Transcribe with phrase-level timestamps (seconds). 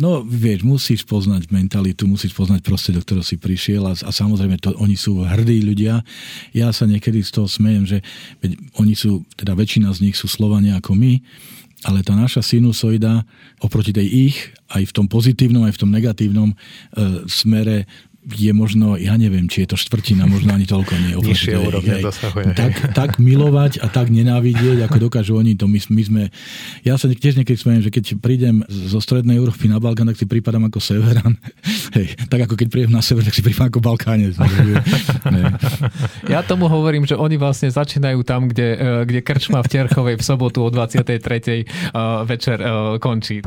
[0.00, 4.56] No, vieš, musíš poznať mentalitu, musíš poznať prostredie, do ktorého si prišiel a, a samozrejme
[4.56, 6.00] to, oni sú hrdí ľudia.
[6.56, 7.98] Ja sa niekedy z toho smejem, že
[8.40, 11.20] veď, oni sú, teda väčšina z nich sú Slovania ako my,
[11.84, 13.28] ale tá naša sinusoida
[13.60, 14.36] oproti tej ich,
[14.72, 16.56] aj v tom pozitívnom, aj v tom negatívnom e,
[17.28, 17.84] smere
[18.20, 21.16] je možno, ja neviem, či je to štvrtina, možno ani toľko nie.
[21.16, 22.52] Nižšie úrovne dosahuje.
[22.52, 25.64] Tak, tak milovať a tak nenávidieť, ako dokážu oni to.
[25.64, 26.22] My, my sme,
[26.84, 30.28] ja sa tiež niekedy smejem, že keď prídem zo strednej Európy na Balkán, tak si
[30.28, 31.40] prípadám ako severan.
[31.96, 34.36] Hej, tak ako keď prídem na sever, tak si prípadám ako Balkánec.
[36.34, 40.22] ja tomu hovorím, že oni vlastne začínajú tam, kde, e, kde krčma v Terchovej v
[40.22, 41.08] sobotu o 23.
[41.08, 41.64] E,
[42.28, 42.68] večer e,
[43.00, 43.40] končí.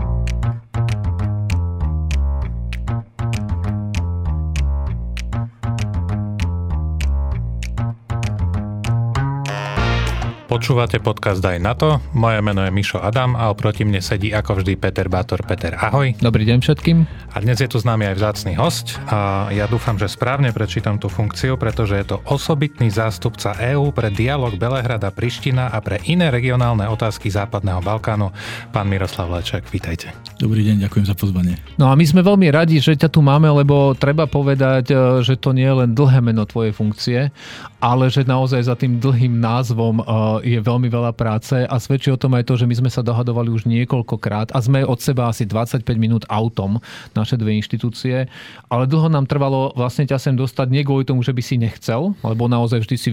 [10.54, 11.98] Počúvate podcast Daj na to.
[12.14, 15.42] Moje meno je Mišo Adam a oproti mne sedí ako vždy Peter Bátor.
[15.42, 16.14] Peter, ahoj.
[16.22, 17.10] Dobrý deň všetkým.
[17.34, 21.02] A dnes je tu s nami aj vzácný host a ja dúfam, že správne prečítam
[21.02, 26.30] tú funkciu, pretože je to osobitný zástupca EÚ pre dialog Belehrada Priština a pre iné
[26.30, 28.30] regionálne otázky Západného Balkánu,
[28.70, 29.66] pán Miroslav Leček.
[29.74, 30.14] Vítajte.
[30.38, 31.58] Dobrý deň, ďakujem za pozvanie.
[31.82, 35.34] No a my sme veľmi radi, že ťa tu máme, lebo treba povedať, e, že
[35.34, 37.34] to nie je len dlhé meno tvojej funkcie,
[37.82, 42.20] ale že naozaj za tým dlhým názvom e, je veľmi veľa práce a svedčí o
[42.20, 45.48] tom aj to, že my sme sa dohadovali už niekoľkokrát a sme od seba asi
[45.48, 46.84] 25 minút autom,
[47.16, 48.28] naše dve inštitúcie,
[48.68, 52.12] ale dlho nám trvalo vlastne ťa sem dostať nie kvôli tomu, že by si nechcel,
[52.22, 53.10] lebo naozaj vždy si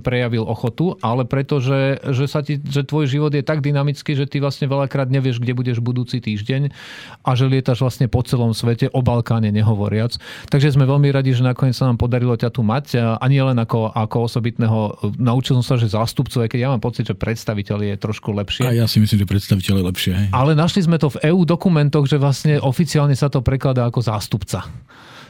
[0.00, 4.24] prejavil ochotu, ale preto, že, že, sa ti, že tvoj život je tak dynamický, že
[4.24, 6.72] ty vlastne veľakrát nevieš, kde budeš budúci týždeň
[7.20, 10.16] a že lietaš vlastne po celom svete, o Balkáne nehovoriac.
[10.48, 13.58] Takže sme veľmi radi, že nakoniec sa nám podarilo ťa tu mať a nie len
[13.60, 14.78] ako, ako osobitného,
[15.20, 18.64] naučil som sa, že zástupcu, aj keď ja mám pocit, že predstaviteľ je trošku lepšie.
[18.64, 20.12] A ja si myslím, že predstaviteľ je lepšie.
[20.14, 20.28] Hej.
[20.30, 24.64] Ale našli sme to v EU dokumentoch, že vlastne oficiálne sa to prekladá ako zástupca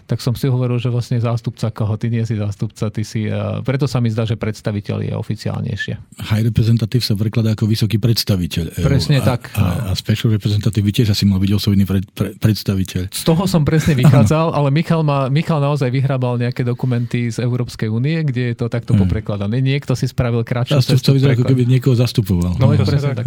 [0.06, 3.64] tak som si hovoril, že vlastne zástupca koho, ty nie si zástupca, ty si, uh,
[3.67, 5.95] preto sa mi zdá, že predstaviteľ je oficiálnejšie.
[6.23, 8.79] High representative sa prekladá ako vysoký predstaviteľ.
[8.79, 8.85] EU.
[8.86, 9.52] Presne a, tak.
[9.58, 13.12] A, a special representative by tiež asi mal byť osobný pre, pre, predstaviteľ.
[13.12, 17.92] Z toho som presne vychádzal, ale Michal, ma, Michal naozaj vyhrábal nejaké dokumenty z Európskej
[17.92, 19.05] únie, kde je to takto hmm.
[19.05, 19.61] poprekladané.
[19.61, 21.12] Niekto si spravil kratšiu cestu.
[21.12, 22.57] vyzerá, ako keby niekoho zastupoval.
[22.57, 23.27] No, no, presne tak.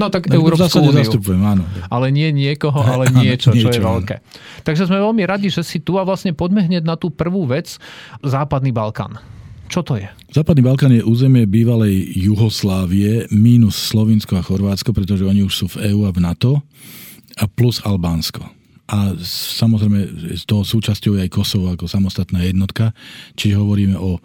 [0.00, 0.96] No tak no, Európsku úniu.
[1.04, 1.68] zastupujem, áno.
[1.92, 4.16] Ale nie niekoho, ale niečo, niečo, čo je veľké.
[4.64, 7.76] Takže sme veľmi radi, že si tu a vlastne poďme hneď na tú prvú vec,
[8.24, 9.20] Západný Balkán.
[9.66, 10.06] Čo to je?
[10.30, 15.90] Západný Balkán je územie bývalej Juhoslávie minus Slovinsko a Chorvátsko, pretože oni už sú v
[15.90, 16.62] EÚ a v NATO
[17.36, 18.46] a plus Albánsko.
[18.86, 19.18] A
[19.58, 20.06] samozrejme
[20.38, 22.94] z toho súčasťou je aj Kosovo ako samostatná jednotka,
[23.34, 24.22] čiže hovoríme o,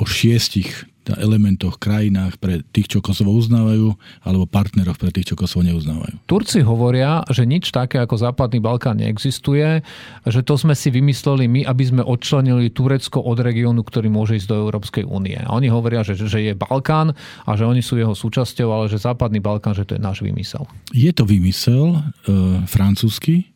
[0.00, 3.92] o šiestich elementoch, krajinách pre tých, čo Kosovo uznávajú,
[4.24, 6.24] alebo partneroch pre tých, čo Kosovo neuznávajú.
[6.24, 9.84] Turci hovoria, že nič také ako Západný Balkán neexistuje,
[10.24, 14.48] že to sme si vymysleli my, aby sme odčlenili Turecko od regiónu, ktorý môže ísť
[14.48, 15.36] do Európskej únie.
[15.36, 17.12] A oni hovoria, že, že je Balkán
[17.44, 20.64] a že oni sú jeho súčasťou, ale že Západný Balkán, že to je náš vymysel.
[20.96, 23.52] Je to vymysel e, francúzsky,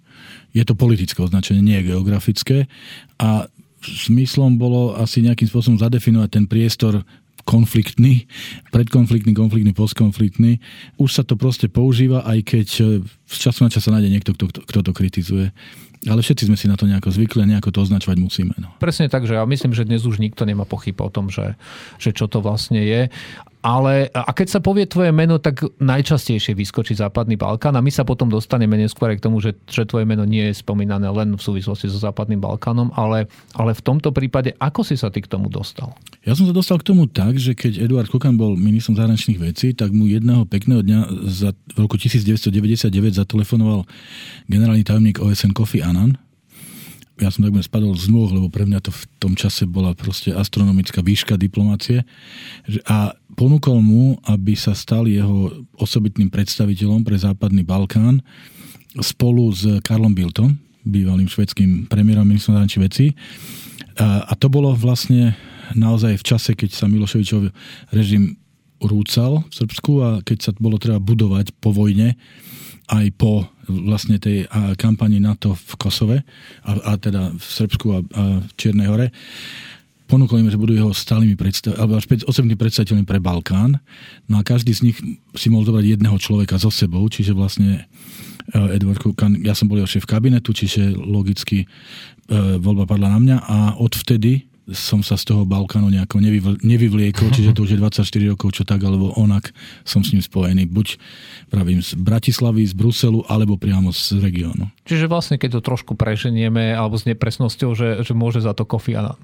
[0.52, 2.66] je to politické označenie, nie geografické
[3.20, 3.46] a
[3.82, 7.06] smyslom bolo asi nejakým spôsobom zadefinovať ten priestor
[7.48, 8.28] konfliktný,
[8.68, 10.60] predkonfliktný, konfliktný, postkonfliktný.
[11.00, 12.84] Už sa to proste používa, aj keď e,
[13.24, 15.48] času na čas sa nájde niekto, kto, kto to kritizuje.
[16.06, 18.54] Ale všetci sme si na to nejako zvykli a nejako to označovať musíme.
[18.60, 18.70] No.
[18.78, 21.58] Presne tak, že ja myslím, že dnes už nikto nemá pochyb o tom, že,
[21.96, 23.08] že čo to vlastne je.
[23.58, 28.06] Ale a keď sa povie tvoje meno, tak najčastejšie vyskočí Západný Balkán a my sa
[28.06, 31.42] potom dostaneme neskôr aj k tomu, že, že tvoje meno nie je spomínané len v
[31.42, 33.26] súvislosti so Západným Balkánom, ale,
[33.58, 35.90] ale v tomto prípade, ako si sa ty k tomu dostal?
[36.22, 39.74] Ja som sa dostal k tomu tak, že keď Eduard Kukan bol ministrom zahraničných vecí,
[39.74, 43.90] tak mu jedného pekného dňa za, v roku 1999 zatelefonoval
[44.46, 46.14] generálny tajomník OSN Kofi Annan,
[47.18, 50.30] ja som takmer spadol z nôh, lebo pre mňa to v tom čase bola proste
[50.30, 52.06] astronomická výška diplomácie.
[52.86, 58.18] A ponúkol mu, aby sa stal jeho osobitným predstaviteľom pre západný Balkán
[58.98, 63.06] spolu s Karlom Biltom, bývalým švedským premiérom ministrom zahraničných vecí.
[64.02, 65.38] A, to bolo vlastne
[65.78, 67.54] naozaj v čase, keď sa Miloševičov
[67.94, 68.34] režim
[68.82, 72.18] rúcal v Srbsku a keď sa bolo treba budovať po vojne
[72.88, 74.48] aj po vlastne tej
[74.80, 76.18] kampani NATO v Kosove
[76.64, 78.24] a, a teda v Srbsku a, a
[78.56, 79.06] Čiernej hore
[80.08, 83.76] ponúkli im, že budú jeho stálymi predstav- alebo až osobnými predstaviteľmi pre Balkán.
[84.24, 84.96] No a každý z nich
[85.36, 87.84] si mohol zobrať jedného človeka so sebou, čiže vlastne
[88.56, 91.66] e, Edward Kukan, ja som bol jeho šéf kabinetu, čiže logicky e,
[92.56, 96.20] voľba padla na mňa a odvtedy som sa z toho Balkánu nejako
[96.60, 98.04] nevyvliekol, čiže to už je 24
[98.36, 99.48] rokov, čo tak alebo onak
[99.80, 100.68] som s ním spojený.
[100.68, 101.00] Buď
[101.48, 104.68] pravím z Bratislavy, z Bruselu, alebo priamo z regiónu.
[104.84, 108.92] Čiže vlastne, keď to trošku preženieme, alebo s nepresnosťou, že, že môže za to Kofi
[108.92, 109.16] Annan.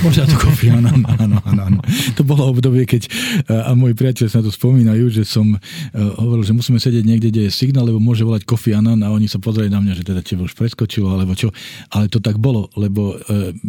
[0.00, 0.90] Možno to kofi, áno,
[1.20, 1.78] áno, áno.
[2.16, 3.10] To bolo obdobie, keď,
[3.46, 5.60] a moji priatelia sa to spomínajú, že som
[5.94, 9.28] hovoril, že musíme sedieť niekde, kde je signál, lebo môže volať Kofi Annan a oni
[9.28, 11.52] sa pozreli na mňa, že teda teba už preskočilo, alebo čo.
[11.92, 13.20] Ale to tak bolo, lebo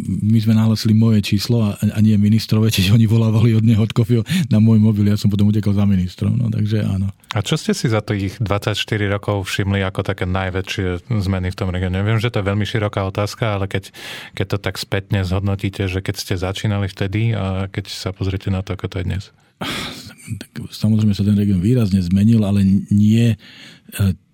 [0.02, 3.90] my sme nahlasili moje číslo a, a nie ministrové, čiže oni volávali od neho od
[3.90, 7.10] Kofiho na môj mobil, ja som potom utekal za ministrom, no takže áno.
[7.32, 8.76] A čo ste si za tých 24
[9.08, 12.04] rokov všimli ako také najväčšie zmeny v tom regióne?
[12.04, 13.88] Viem, že to je veľmi široká otázka, ale keď,
[14.36, 18.52] keď to tak spätne zhodnotíte, že keď keď ste začínali vtedy a keď sa pozriete
[18.52, 19.24] na to, ako to je dnes?
[20.68, 22.60] Samozrejme sa ten región výrazne zmenil, ale
[22.92, 23.36] nie e,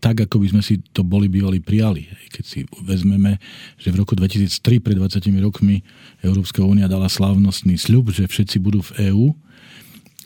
[0.02, 2.10] tak, ako by sme si to boli bývali prijali.
[2.34, 3.38] Keď si vezmeme,
[3.78, 5.86] že v roku 2003, pred 20 rokmi,
[6.26, 9.26] Európska únia dala slávnostný sľub, že všetci budú v EÚ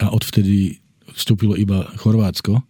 [0.00, 0.80] a odvtedy
[1.12, 2.64] vstúpilo iba Chorvátsko,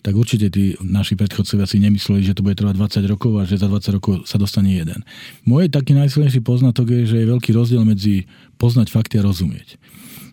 [0.00, 3.60] tak určite tí naši predchodcovia si nemysleli, že to bude trvať 20 rokov a že
[3.60, 5.04] za 20 rokov sa dostane jeden.
[5.44, 8.24] Môj taký najsilnejší poznatok je, že je veľký rozdiel medzi
[8.56, 9.76] poznať fakty a rozumieť.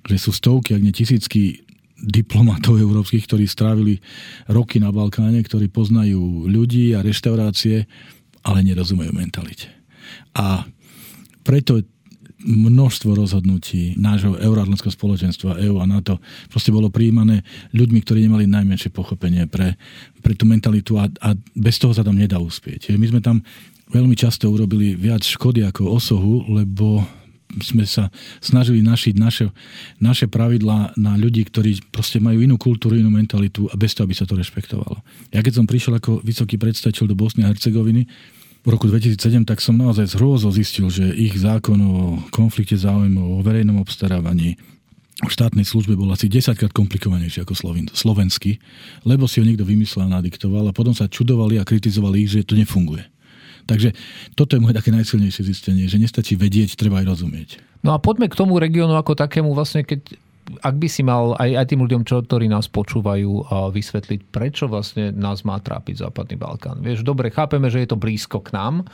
[0.08, 1.68] Že sú stovky, ak nie tisícky
[2.00, 4.00] diplomatov európskych, ktorí strávili
[4.48, 7.90] roky na Balkáne, ktorí poznajú ľudí a reštaurácie,
[8.48, 9.68] ale nerozumejú mentalite.
[10.32, 10.64] A
[11.44, 11.84] preto
[12.46, 16.22] množstvo rozhodnutí nášho euroatlantského spoločenstva EU a NATO
[16.54, 17.42] proste bolo prijímané
[17.74, 19.74] ľuďmi, ktorí nemali najmenšie pochopenie pre,
[20.22, 22.94] pre tú mentalitu a, a bez toho sa tam nedá uspieť.
[22.94, 23.42] My sme tam
[23.90, 27.02] veľmi často urobili viac škody ako osohu, lebo
[27.64, 28.12] sme sa
[28.44, 29.50] snažili našiť naše,
[30.04, 34.14] naše pravidlá na ľudí, ktorí proste majú inú kultúru, inú mentalitu a bez toho, aby
[34.14, 35.00] sa to rešpektovalo.
[35.32, 38.06] Ja keď som prišiel ako vysoký predstaviteľ do Bosny a Hercegoviny,
[38.68, 40.20] v roku 2007, tak som naozaj z
[40.52, 44.60] zistil, že ich zákon o konflikte záujmov, o verejnom obstarávaní,
[45.18, 47.58] v štátnej službe bol asi 10 krát komplikovanejší ako
[47.90, 48.62] slovenský,
[49.02, 52.46] lebo si ho niekto vymyslel a nadiktoval a potom sa čudovali a kritizovali ich, že
[52.46, 53.02] to nefunguje.
[53.66, 53.98] Takže
[54.38, 57.50] toto je moje také najsilnejšie zistenie, že nestačí vedieť, treba aj rozumieť.
[57.82, 60.14] No a poďme k tomu regiónu ako takému, vlastne keď
[60.64, 65.12] ak by si mal aj, aj tým ľuďom, čo, ktorí nás počúvajú, vysvetliť, prečo vlastne
[65.12, 66.80] nás má trápiť Západný Balkán.
[66.80, 68.88] Vieš, dobre, chápeme, že je to blízko k nám,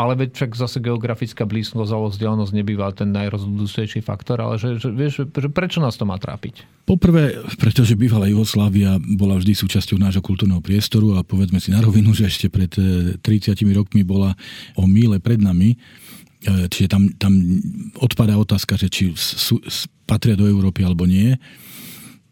[0.00, 4.88] ale veď však zase geografická blízkosť alebo vzdialenosť nebýva ten najrozhodujúcejší faktor, ale že, že,
[4.88, 6.64] vieš, že prečo nás to má trápiť?
[6.88, 12.16] Poprvé, pretože bývalá Jugoslávia bola vždy súčasťou nášho kultúrneho priestoru a povedzme si na rovinu,
[12.16, 14.32] že ešte pred 30 eh, rokmi bola
[14.80, 15.76] o míle pred nami.
[16.40, 17.36] Eh, čiže tam, tam
[18.00, 19.60] odpadá otázka, že či sú,
[20.08, 21.36] patria do Európy alebo nie.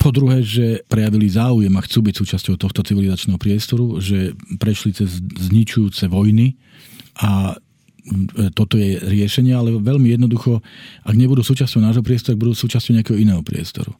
[0.00, 5.20] Po druhé, že prejavili záujem a chcú byť súčasťou tohto civilizačného priestoru, že prešli cez
[5.20, 6.56] zničujúce vojny
[7.20, 7.60] a
[8.56, 10.64] toto je riešenie, ale veľmi jednoducho,
[11.04, 13.92] ak nebudú súčasťou nášho priestoru, ak budú súčasťou nejakého iného priestoru.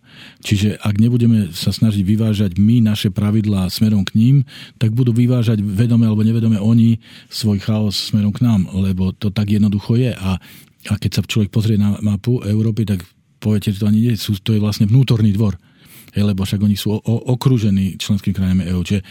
[0.43, 4.37] Čiže ak nebudeme sa snažiť vyvážať my naše pravidlá smerom k ním,
[4.81, 9.53] tak budú vyvážať vedome alebo nevedome oni svoj chaos smerom k nám, lebo to tak
[9.53, 10.13] jednoducho je.
[10.17, 10.41] A,
[10.89, 13.05] a keď sa človek pozrie na mapu Európy, tak
[13.39, 15.57] poviete, že to ani nie sú, to je vlastne vnútorný dvor.
[16.17, 18.81] Je, lebo však oni sú o, o, okružení členskými krajinami EÚ.
[18.81, 19.03] Čiže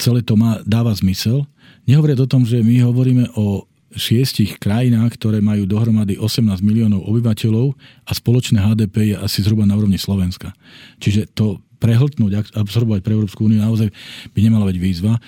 [0.00, 1.44] celé to má, dáva zmysel.
[1.84, 7.74] Nehovoriac o tom, že my hovoríme o šiestich krajinách, ktoré majú dohromady 18 miliónov obyvateľov
[8.06, 10.52] a spoločné HDP je asi zhruba na úrovni Slovenska.
[11.00, 13.92] Čiže to prehltnúť, absorbovať pre Európsku úniu naozaj
[14.32, 15.20] by nemala byť výzva,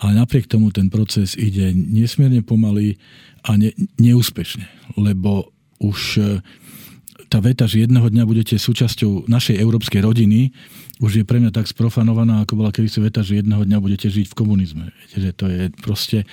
[0.00, 2.96] ale napriek tomu ten proces ide nesmierne pomaly
[3.44, 6.20] a ne, neúspešne, lebo už
[7.30, 10.50] tá veta, že jedného dňa budete súčasťou našej európskej rodiny,
[10.98, 14.34] už je pre mňa tak sprofanovaná, ako bola kedysi veta, že jedného dňa budete žiť
[14.34, 14.90] v komunizme.
[14.90, 16.26] Viete, že to je proste...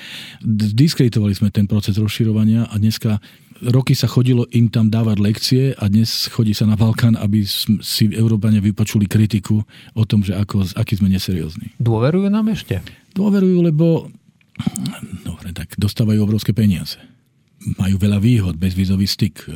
[0.44, 3.22] Diskreditovali sme ten proces rozširovania a dneska
[3.62, 7.46] roky sa chodilo im tam dávať lekcie a dnes chodí sa na Balkán, aby
[7.80, 9.62] si Európania vypočuli kritiku
[9.94, 11.78] o tom, že ako, aký sme neseriózni.
[11.78, 12.82] Dôverujú nám ešte?
[13.14, 14.10] Dôverujú, lebo
[15.22, 16.98] dobre, tak dostávajú obrovské peniaze.
[17.78, 19.48] Majú veľa výhod, bezvizový styk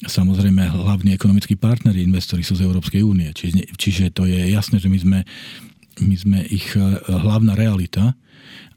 [0.00, 3.28] Samozrejme, hlavní ekonomickí partneri, investori sú z Európskej únie.
[3.36, 5.18] Čiže, čiže to je jasné, že my sme,
[6.00, 8.16] my sme ich e, hlavná realita,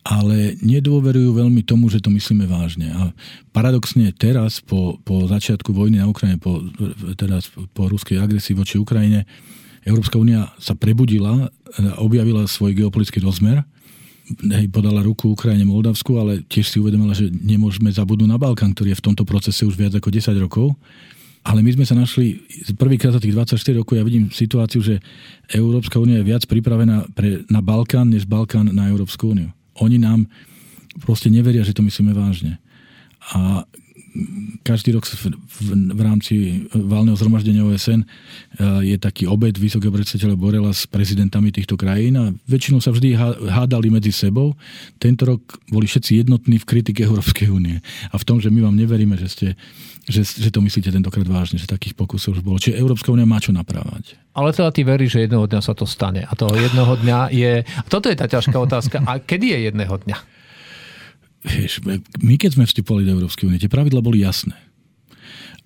[0.03, 2.91] ale nedôverujú veľmi tomu, že to myslíme vážne.
[2.91, 3.15] A
[3.55, 6.59] paradoxne teraz, po, po začiatku vojny na Ukrajine, po,
[7.15, 9.23] teraz po ruskej agresii voči Ukrajine,
[9.87, 13.63] Európska únia sa prebudila, e, objavila svoj geopolitický rozmer,
[14.27, 18.95] hej, podala ruku Ukrajine Moldavsku, ale tiež si uvedomila, že nemôžeme zabudnúť na Balkán, ktorý
[18.95, 20.75] je v tomto procese už viac ako 10 rokov
[21.43, 22.39] ale my sme sa našli
[22.79, 25.03] prvýkrát za tých 24 rokov, ja vidím situáciu, že
[25.51, 29.51] Európska únia je viac pripravená pre, na Balkán, než Balkán na Európsku úniu.
[29.83, 30.23] Oni nám
[31.03, 32.63] proste neveria, že to myslíme vážne.
[33.35, 33.67] A
[34.61, 36.33] každý rok v, v, v rámci
[36.69, 38.05] valného zhromaždenia OSN
[38.85, 43.17] je taký obed vysokého predstaviteľa Borela s prezidentami týchto krajín a väčšinou sa vždy
[43.49, 44.53] hádali medzi sebou.
[45.01, 47.81] Tento rok boli všetci jednotní v kritike Európskej únie
[48.13, 49.47] a v tom, že my vám neveríme, že ste
[50.03, 52.59] že, že to myslíte tentokrát vážne, že takých pokusov už bolo.
[52.59, 54.19] Čiže Európska únia má čo napravať.
[54.35, 56.27] Ale teda ty veríš, že jedného dňa sa to stane.
[56.27, 57.63] A toho jedného dňa je...
[57.87, 58.99] Toto je tá ťažká otázka.
[59.07, 60.32] A kedy je jedného dňa?
[61.43, 61.83] Vieš,
[62.23, 64.55] my keď sme vstupovali do Európskej únie, tie pravidla boli jasné.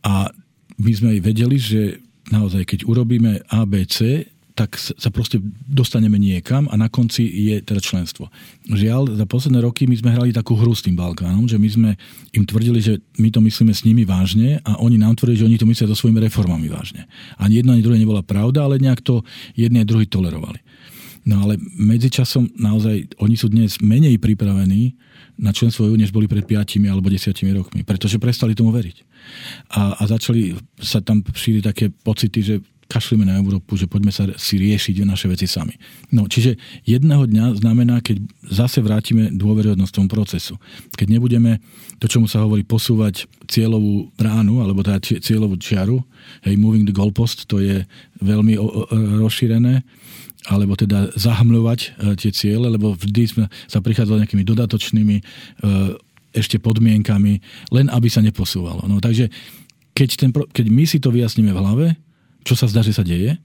[0.01, 0.34] A
[0.77, 2.01] my sme vedeli, že
[2.34, 4.25] naozaj, keď urobíme ABC,
[4.57, 5.38] tak sa proste
[5.69, 8.34] dostaneme niekam a na konci je teda členstvo.
[8.65, 11.89] Žiaľ, za posledné roky my sme hrali takú hru s tým Balkánom, že my sme
[12.34, 15.62] im tvrdili, že my to myslíme s nimi vážne a oni nám tvrdili, že oni
[15.62, 17.05] to myslia so svojimi reformami vážne.
[17.38, 19.22] Ani jedno, ani druhé nebola pravda, ale nejak to
[19.53, 20.57] jedni a druhý tolerovali.
[21.29, 24.98] No ale medzičasom naozaj oni sú dnes menej pripravení
[25.38, 28.98] na členstvo EU, než boli pred 5 alebo 10 rokmi, pretože prestali tomu veriť.
[29.77, 32.56] A, a začali sa tam šíriť také pocity, že
[32.88, 35.75] kašlíme na Európu, že poďme sa si riešiť naše veci sami.
[36.10, 36.56] No, čiže
[36.88, 40.56] jedného dňa znamená, keď zase vrátime dôveryhodnosť tomu procesu.
[40.96, 41.60] Keď nebudeme
[42.00, 46.00] to, čomu sa hovorí, posúvať cieľovú bránu, alebo teda cieľovú čiaru,
[46.48, 47.84] hej, moving the goalpost, to je
[48.24, 48.56] veľmi
[49.20, 49.84] rozšírené,
[50.48, 55.24] alebo teda zahmľovať e, tie ciele, lebo vždy sme sa prichádzali nejakými dodatočnými e,
[56.32, 57.34] ešte podmienkami,
[57.75, 58.88] len aby sa neposúvalo.
[58.88, 59.27] No, takže
[59.92, 61.86] keď, ten, keď my si to vyjasníme v hlave,
[62.48, 63.36] čo sa zdá, že sa deje,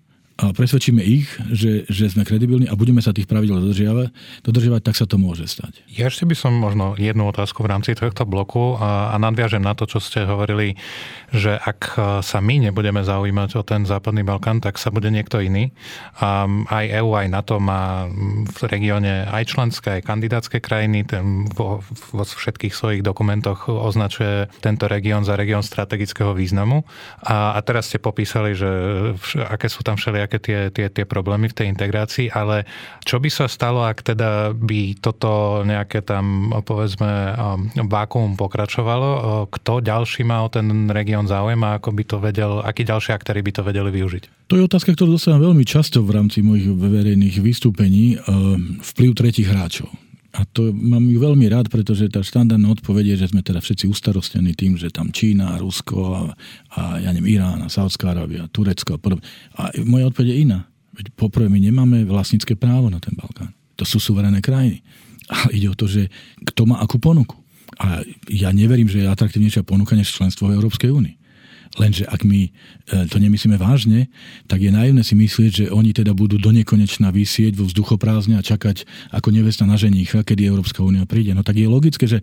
[0.43, 4.11] a presvedčíme ich, že, že sme kredibilní a budeme sa tých pravidel dodržiavať,
[4.43, 5.87] dodržiavať, tak sa to môže stať.
[5.95, 9.79] Ja ešte by som možno jednu otázku v rámci tohto bloku a, a nadviažem na
[9.79, 10.75] to, čo ste hovorili,
[11.33, 11.81] že ak
[12.21, 15.71] sa my nebudeme zaujímať o ten západný Balkán, tak sa bude niekto iný.
[16.21, 18.09] A aj EU, aj NATO má
[18.53, 21.05] v regióne aj členské, aj kandidátske krajiny.
[21.09, 21.81] Ten vo,
[22.13, 26.85] vo všetkých svojich dokumentoch označuje tento región za región strategického významu.
[27.25, 28.69] A, a teraz ste popísali, že
[29.49, 32.65] aké sú tam všelijaké nejaké tie, tie, tie problémy v tej integrácii, ale
[33.05, 39.09] čo by sa stalo, ak teda by toto nejaké tam, povedzme, um, vákuum pokračovalo?
[39.13, 39.21] Uh,
[39.53, 43.45] kto ďalší má o ten región záujem a ako by to vedel, akí ďalší aktéry
[43.45, 44.49] by to vedeli využiť?
[44.49, 48.17] To je otázka, ktorú dostávam veľmi často v rámci mojich verejných vystúpení.
[48.25, 49.93] Uh, vplyv tretich hráčov.
[50.33, 53.85] A to mám ju veľmi rád, pretože tá štandardná odpoveď je, že sme teda všetci
[53.85, 56.23] ustarostení tým, že tam Čína, Rusko a,
[56.73, 59.25] a ja neviem, Irán a Saudská Arábia, Turecko a podobne.
[59.61, 60.65] A moja odpoveď je iná.
[60.97, 63.53] Veď poprvé my nemáme vlastnícke právo na ten Balkán.
[63.77, 64.81] To sú suverénne krajiny.
[65.29, 66.09] Ale ide o to, že
[66.49, 67.37] kto má akú ponuku.
[67.81, 71.22] A ja neverím, že je atraktívnejšia ponuka než členstvo v Európskej únii.
[71.81, 72.51] Lenže ak my e,
[73.09, 74.13] to nemyslíme vážne,
[74.45, 78.45] tak je naivné si myslieť, že oni teda budú do nekonečna vysieť vo vzduchoprázdne a
[78.45, 81.33] čakať ako nevesta na ženícha, kedy Európska únia príde.
[81.33, 82.21] No tak je logické, že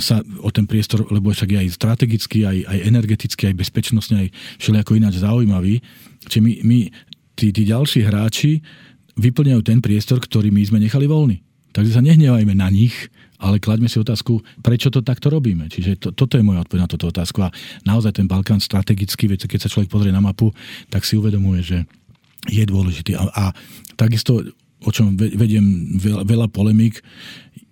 [0.00, 4.28] sa o ten priestor, lebo však je aj strategicky, aj, aj energeticky, aj bezpečnostne, aj
[4.56, 5.84] všelijako ináč zaujímavý.
[6.24, 6.78] Čiže my, my
[7.36, 8.64] tí, tí ďalší hráči
[9.20, 11.44] vyplňajú ten priestor, ktorý my sme nechali voľný.
[11.76, 15.70] Takže sa nehnevajme na nich, ale klaďme si otázku, prečo to takto robíme.
[15.70, 17.46] Čiže to, toto je moja odpoveď na túto otázku.
[17.46, 17.54] A
[17.86, 20.50] naozaj ten Balkán strategicky, keď sa človek pozrie na mapu,
[20.90, 21.78] tak si uvedomuje, že
[22.50, 23.14] je dôležitý.
[23.14, 23.44] A, a
[23.94, 24.42] takisto,
[24.82, 26.98] o čom vediem veľa, veľa polemík,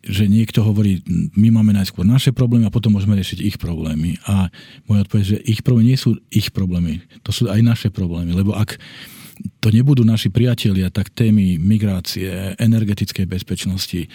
[0.06, 1.02] že niekto hovorí,
[1.34, 4.22] my máme najskôr naše problémy a potom môžeme riešiť ich problémy.
[4.30, 4.54] A
[4.86, 8.30] moja odpoveď, že ich problémy nie sú ich problémy, to sú aj naše problémy.
[8.30, 8.78] Lebo ak
[9.58, 14.06] to nebudú naši priatelia, tak témy migrácie, energetickej bezpečnosti,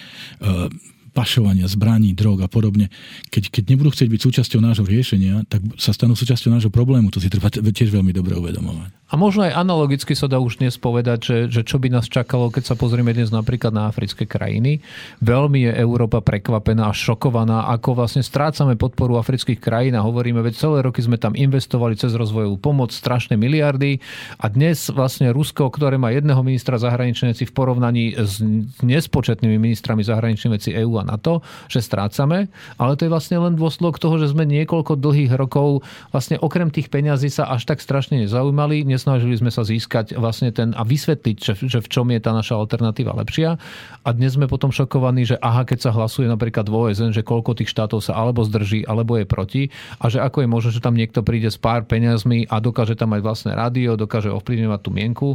[1.12, 2.88] pašovania zbraní, drog a podobne,
[3.28, 7.12] keď, keď nebudú chcieť byť súčasťou nášho riešenia, tak sa stanú súčasťou nášho problému.
[7.12, 9.02] To si treba tiež veľmi dobre uvedomovať.
[9.12, 12.48] A možno aj analogicky sa dá už dnes povedať, že, že čo by nás čakalo,
[12.48, 14.80] keď sa pozrieme dnes napríklad na africké krajiny.
[15.20, 20.56] Veľmi je Európa prekvapená a šokovaná, ako vlastne strácame podporu afrických krajín a hovoríme, veď
[20.56, 24.00] celé roky sme tam investovali cez rozvojovú pomoc strašné miliardy
[24.40, 28.40] a dnes vlastne Rusko, ktoré má jedného ministra zahraničnej veci v porovnaní s
[28.80, 33.98] nespočetnými ministrami zahraničnej veci EÚ a NATO, že strácame, ale to je vlastne len dôsledok
[33.98, 35.82] toho, že sme niekoľko dlhých rokov
[36.14, 40.78] vlastne okrem tých peňazí sa až tak strašne nezaujímali, nesnažili sme sa získať vlastne ten
[40.78, 43.58] a vysvetliť, že, že v čom je tá naša alternatíva lepšia.
[44.02, 47.58] A dnes sme potom šokovaní, že aha, keď sa hlasuje napríklad v OSN, že koľko
[47.58, 49.64] tých štátov sa alebo zdrží, alebo je proti
[49.98, 53.14] a že ako je možné, že tam niekto príde s pár peniazmi a dokáže tam
[53.14, 55.30] mať vlastné rádio, dokáže ovplyvňovať tú mienku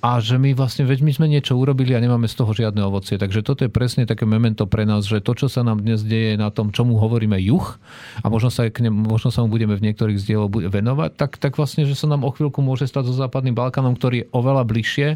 [0.00, 3.20] a že my vlastne, veď my sme niečo urobili a nemáme z toho žiadne ovocie.
[3.20, 6.40] Takže toto je presne také memento pre nás, že to, čo sa nám dnes deje
[6.40, 7.76] na tom, čomu hovoríme juh,
[8.24, 11.60] a možno sa, k ne, možno sa mu budeme v niektorých zdieľoch venovať, tak, tak
[11.60, 15.08] vlastne, že sa nám o chvíľku môže stať so západným Balkánom, ktorý je oveľa bližšie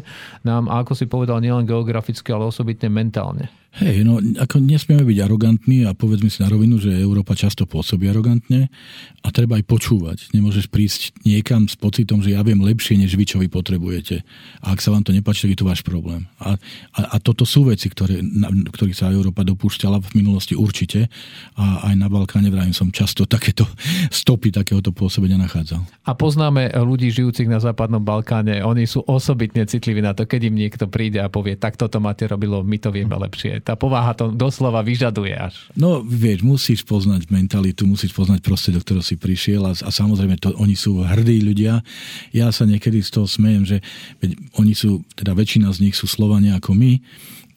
[0.45, 3.49] nám, a ako si povedal, nielen geograficky, ale osobitne mentálne.
[3.75, 8.07] Hej, no ako nesmieme byť arogantní a povedzme si na rovinu, že Európa často pôsobí
[8.07, 8.71] arogantne
[9.19, 10.31] a treba aj počúvať.
[10.31, 14.23] Nemôžeš prísť niekam s pocitom, že ja viem lepšie, než vy, čo vy potrebujete.
[14.63, 16.23] A ak sa vám to nepáči, tak je to váš problém.
[16.39, 16.55] A,
[16.95, 21.11] a, a toto sú veci, ktoré, na, ktorých sa Európa dopúšťala v minulosti určite
[21.59, 23.67] a aj na Balkáne vrajím som často takéto
[24.23, 25.83] stopy takéhoto pôsobenia nachádzal.
[26.07, 30.55] A poznáme ľudí žijúcich na západnom Balkáne, oni sú osobitne citliví na to, keď im
[30.63, 34.29] niekto príde a povie, tak toto máte robilo, my to vieme lepšie tá povaha to
[34.29, 35.57] doslova vyžaduje až.
[35.73, 40.37] No vieš, musíš poznať mentalitu, musíš poznať prostredie, do ktorého si prišiel a, a samozrejme
[40.37, 41.81] to, oni sú hrdí ľudia.
[42.29, 43.77] Ja sa niekedy z toho smejem, že
[44.21, 47.01] veď, oni sú, teda väčšina z nich sú Slovania ako my,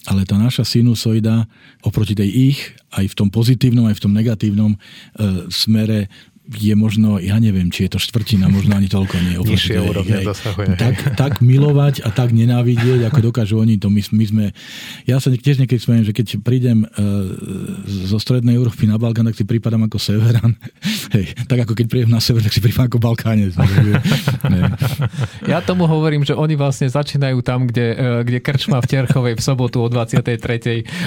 [0.09, 1.45] ale tá naša sinusoida
[1.85, 2.61] oproti tej ich,
[2.97, 4.79] aj v tom pozitívnom, aj v tom negatívnom e,
[5.53, 6.09] smere
[6.49, 9.37] je možno, ja neviem, či je to štvrtina, možno ani toľko nie.
[9.37, 10.81] Nižšie úrovne dosahuje.
[10.81, 13.93] Tak, tak milovať a tak nenávidieť, ako dokážu oni to.
[13.93, 14.45] My, my sme,
[15.05, 16.89] ja sa tiež niekedy smiem, že keď prídem uh,
[17.85, 20.57] zo strednej Európy na Balkán, tak si prípadám ako severan.
[21.15, 23.53] Hej, tak ako keď prídem na sever, tak si prípadám ako Balkánec.
[25.53, 29.43] ja tomu hovorím, že oni vlastne začínajú tam, kde, uh, kde krčma v Terchovej v
[29.45, 30.33] sobotu o 23.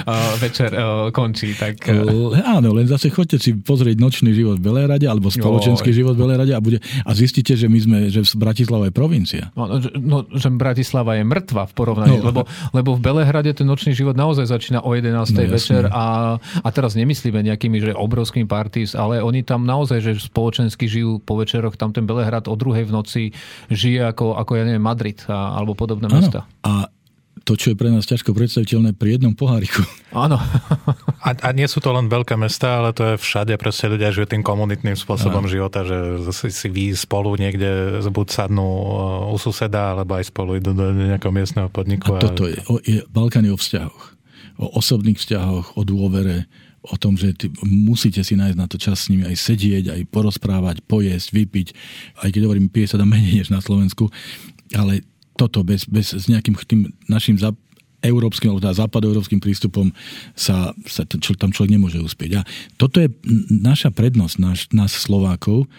[0.06, 0.70] Uh, večer
[1.10, 1.50] končí.
[1.58, 1.90] Tak.
[2.46, 5.96] Áno, len zase chodte si pozrieť nočný život v Belerade alebo spoločenský jo.
[6.04, 9.48] život v Belerade a, bude, a zistíte, že my sme, že Bratislava je provincia.
[9.56, 12.40] No, no, no že Bratislava je mŕtva v porovnaní, no, lebo,
[12.76, 15.12] lebo v Belehrade ten nočný život naozaj začína o 11.
[15.32, 20.12] No, večer a, a teraz nemyslíme nejakými, že obrovskými parties, ale oni tam naozaj, že
[20.22, 23.22] spoločensky žijú po večeroch, tam ten Belehrad o druhej v noci
[23.72, 26.16] žije ako, ako ja neviem, Madrid a, alebo podobné ano.
[26.20, 26.40] mesta.
[26.62, 26.88] A
[27.42, 29.82] to, čo je pre nás ťažko predstaviteľné pri jednom poháriku.
[30.14, 30.38] Áno.
[31.26, 34.30] a, a nie sú to len veľké mesta, ale to je všade, proste ľudia žijú
[34.30, 35.50] tým komunitným spôsobom Áno.
[35.50, 38.68] života, že si, si vy spolu niekde buď sadnú
[39.34, 42.14] u suseda, alebo aj spolu idú do nejakého miestneho podniku.
[42.16, 44.04] A toto je, o, je Balkán je o vzťahoch.
[44.62, 46.46] O osobných vzťahoch, o dôvere,
[46.82, 50.02] o tom, že ty musíte si nájsť na to čas s nimi aj sedieť, aj
[50.10, 51.68] porozprávať, pojesť, vypiť.
[52.18, 54.10] Aj keď hovorím, pije sa tam menej než na Slovensku,
[54.74, 57.56] ale toto bez, bez s nejakým tým našim za,
[58.02, 59.94] európskym alebo teda západoeurópskym prístupom
[60.34, 62.42] sa, sa čo, tam človek nemôže uspieť.
[62.42, 63.08] A toto je
[63.48, 65.70] naša prednosť, náš, nás Slovákov,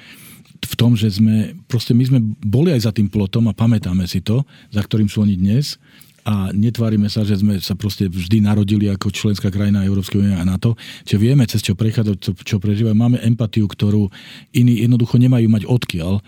[0.64, 4.24] v tom, že sme, proste my sme boli aj za tým plotom a pamätáme si
[4.24, 5.76] to, za ktorým sú oni dnes.
[6.24, 10.48] A netvárime sa, že sme sa proste vždy narodili ako členská krajina Európskej únie a
[10.48, 14.08] NATO, že vieme cez čo prechádzajú, čo, čo prežívajú, máme empatiu, ktorú
[14.56, 16.24] iní jednoducho nemajú mať odkiaľ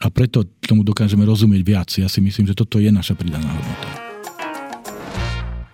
[0.00, 1.88] a preto tomu dokážeme rozumieť viac.
[2.00, 4.09] Ja si myslím, že toto je naša pridaná hodnota.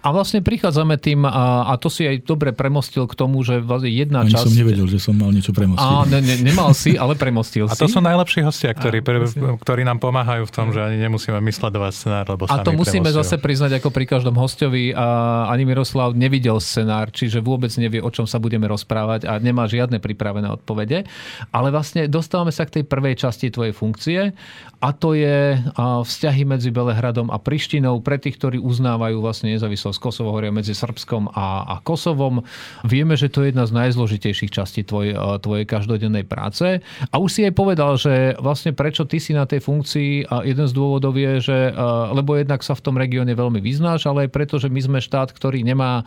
[0.06, 3.90] A vlastne prichádzame tým, a, a to si aj dobre premostil k tomu, že vlastne
[3.90, 4.46] jedna Ani časť...
[4.46, 5.82] som nevedel, že som mal niečo premostiť.
[5.82, 7.74] A, ne, ne, nemal si, ale premostil si.
[7.74, 11.42] A to sú najlepší hostia, ktorí, a, ktorí nám pomáhajú v tom, že ani nemusíme
[11.42, 13.26] mysledovať scenár, lebo A to musíme premostil.
[13.26, 14.94] zase priznať ako pri každom hostovi.
[14.94, 19.66] A ani Miroslav nevidel scenár, čiže vôbec nevie, o čom sa budeme rozprávať a nemá
[19.66, 21.02] žiadne pripravené odpovede.
[21.50, 24.30] Ale vlastne dostávame sa k tej prvej časti tvojej funkcie
[24.78, 30.00] a to je vzťahy medzi Belehradom a Prištinou pre tých, ktorí uznávajú vlastne nezávislosť z
[30.04, 32.44] Kosovo, hovoria medzi Srbskom a, a Kosovom.
[32.84, 36.84] Vieme, že to je jedna z najzložitejších častí tvoj, e, tvojej každodennej práce.
[37.08, 40.68] A už si aj povedal, že vlastne prečo ty si na tej funkcii a jeden
[40.68, 41.82] z dôvodov je, že e,
[42.12, 45.32] lebo jednak sa v tom regióne veľmi vyznáš, ale aj preto, že my sme štát,
[45.32, 46.04] ktorý nemá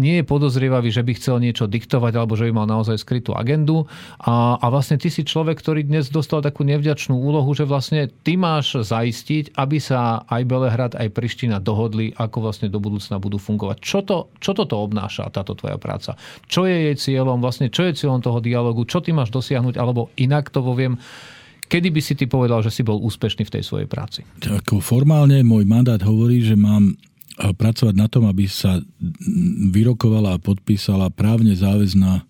[0.00, 3.84] nie je podozrievavý, že by chcel niečo diktovať alebo že by mal naozaj skrytú agendu.
[4.24, 8.40] A, a vlastne ty si človek, ktorý dnes dostal takú nevďačnú úlohu, že vlastne ty
[8.40, 13.76] máš zaistiť, aby sa aj Belehrad, aj Priština dohodli, ako vlastne do budúcna budú fungovať.
[13.84, 16.16] Čo, to, čo toto obnáša, táto tvoja práca?
[16.48, 20.08] Čo je jej cieľom, vlastne čo je cieľom toho dialogu, čo ty máš dosiahnuť, alebo
[20.16, 20.96] inak to poviem,
[21.68, 24.24] Kedy by si ty povedal, že si bol úspešný v tej svojej práci?
[24.40, 26.96] Tak formálne môj mandát hovorí, že mám
[27.38, 28.82] pracovať na tom, aby sa
[29.70, 32.26] vyrokovala a podpísala právne záväzná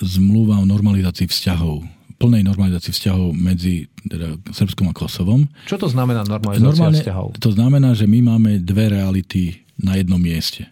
[0.00, 1.84] zmluva o normalizácii vzťahov
[2.22, 5.42] plnej normalizácii vzťahov medzi teda, Srbskom a Kosovom.
[5.66, 7.34] Čo to znamená normalizácia Normálne, vzťahov?
[7.42, 10.70] To znamená, že my máme dve reality na jednom mieste.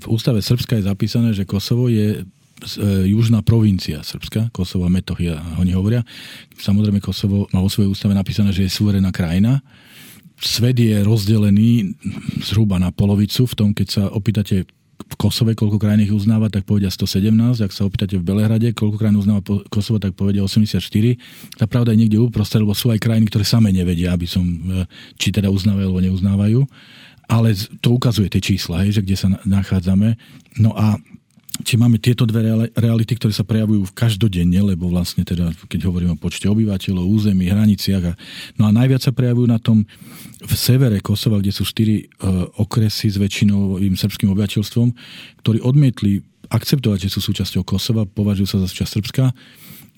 [0.00, 5.36] V ústave Srbska je zapísané, že Kosovo je e, južná provincia Srbska, Kosovo a Metohia,
[5.60, 6.00] oni hovoria.
[6.56, 9.60] Samozrejme Kosovo má vo svojej ústave napísané, že je suverená krajina
[10.40, 11.98] svet je rozdelený
[12.46, 14.66] zhruba na polovicu v tom, keď sa opýtate
[14.98, 17.30] v Kosove, koľko krajín ich uznáva, tak povedia 117.
[17.62, 20.82] Ak sa opýtate v Belehrade, koľko krajín uznáva Kosovo, tak povedia 84.
[21.54, 24.84] Tá pravda je niekde uprostred, lebo sú aj krajiny, ktoré same nevedia, aby som, e,
[25.14, 26.60] či teda uznávajú alebo neuznávajú.
[27.30, 30.18] Ale to ukazuje tie čísla, hej, že kde sa nachádzame.
[30.58, 30.98] No a
[31.66, 36.20] či máme tieto dve reality, ktoré sa prejavujú každodenne, lebo vlastne teda, keď hovoríme o
[36.20, 38.04] počte obyvateľov, území, hraniciach.
[38.04, 38.12] A,
[38.60, 39.82] no a najviac sa prejavujú na tom
[40.38, 44.88] v severe Kosova, kde sú štyri uh, okresy s väčšinovým srbským obyvateľstvom,
[45.42, 49.24] ktorí odmietli akceptovať, že sú súčasťou Kosova, považujú sa za súčasť Srbska,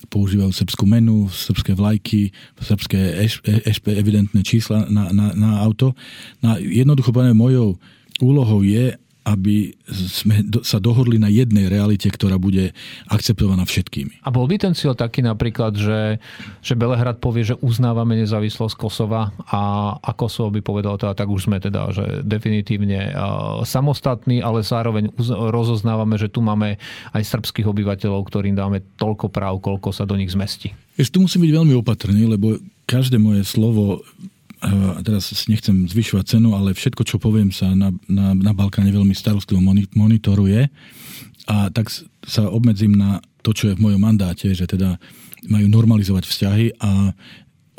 [0.09, 3.21] používajú srbskú menu, srbské vlajky, srbské
[3.69, 5.93] ešpe, evidentné čísla na, na, na auto.
[6.41, 7.77] No jednoducho povedané, mojou
[8.17, 12.73] úlohou je, aby sme sa dohodli na jednej realite, ktorá bude
[13.05, 14.25] akceptovaná všetkými.
[14.25, 16.17] A bol by ten cieľ taký napríklad, že,
[16.65, 21.49] že Belehrad povie, že uznávame nezávislosť Kosova a, a Kosovo by povedal teda, tak už
[21.49, 23.13] sme teda, že definitívne
[23.61, 26.81] samostatní, ale zároveň uz, rozoznávame, že tu máme
[27.13, 30.73] aj srbských obyvateľov, ktorým dáme toľko práv, koľko sa do nich zmestí.
[30.97, 32.57] Ešte tu musím byť veľmi opatrný, lebo
[32.89, 34.03] každé moje slovo
[34.61, 39.17] a teraz nechcem zvyšovať cenu, ale všetko, čo poviem, sa na, na, na Balkáne veľmi
[39.17, 39.57] starostlivo
[39.97, 40.69] monitoruje
[41.49, 41.89] a tak
[42.21, 45.01] sa obmedzím na to, čo je v mojom mandáte, že teda
[45.49, 47.17] majú normalizovať vzťahy a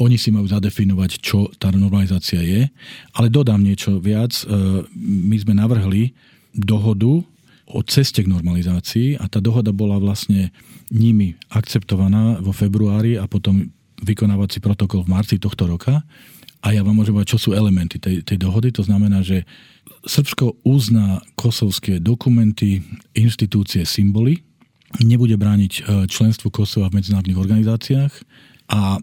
[0.03, 2.66] oni si majú zadefinovať, čo tá normalizácia je.
[3.14, 4.35] Ale dodám niečo viac.
[4.42, 4.45] E,
[4.99, 6.11] my sme navrhli
[6.51, 7.23] dohodu
[7.71, 10.51] o ceste k normalizácii a tá dohoda bola vlastne
[10.90, 13.71] nimi akceptovaná vo februári a potom
[14.03, 16.03] vykonávací protokol v marci tohto roka.
[16.62, 18.70] A ja vám môžem povedať, čo sú elementy tej, tej dohody.
[18.79, 19.42] To znamená, že
[20.07, 22.87] Srbsko uzná kosovské dokumenty,
[23.18, 24.46] inštitúcie, symboly,
[25.03, 28.12] nebude brániť e, členstvo Kosova v medzinárodných organizáciách.
[28.70, 29.03] A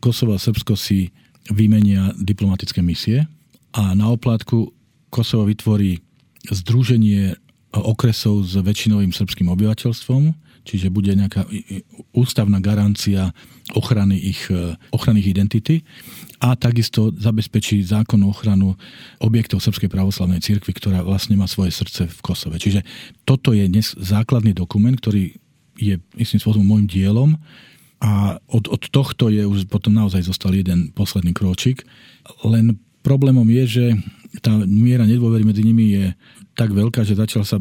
[0.00, 1.08] Kosovo a Srbsko si
[1.48, 3.24] vymenia diplomatické misie.
[3.72, 4.68] A na oplátku
[5.08, 6.04] Kosovo vytvorí
[6.52, 7.32] združenie
[7.72, 11.48] okresov s väčšinovým srbským obyvateľstvom, čiže bude nejaká
[12.12, 13.32] ústavná garancia
[13.72, 15.80] ochrany ich, e, ochrany ich identity
[16.44, 18.76] a takisto zabezpečí zákonnú ochranu
[19.24, 22.60] objektov Srbskej pravoslavnej cirkvi, ktorá vlastne má svoje srdce v Kosove.
[22.60, 22.84] Čiže
[23.24, 25.32] toto je dnes základný dokument, ktorý
[25.80, 27.30] je istým spôsobom môjim dielom
[27.98, 31.82] a od, od tohto je už potom naozaj zostal jeden posledný kročík.
[32.46, 33.86] Len problémom je, že
[34.44, 36.04] tá miera nedôvery medzi nimi je
[36.54, 37.58] tak veľká, že začal sa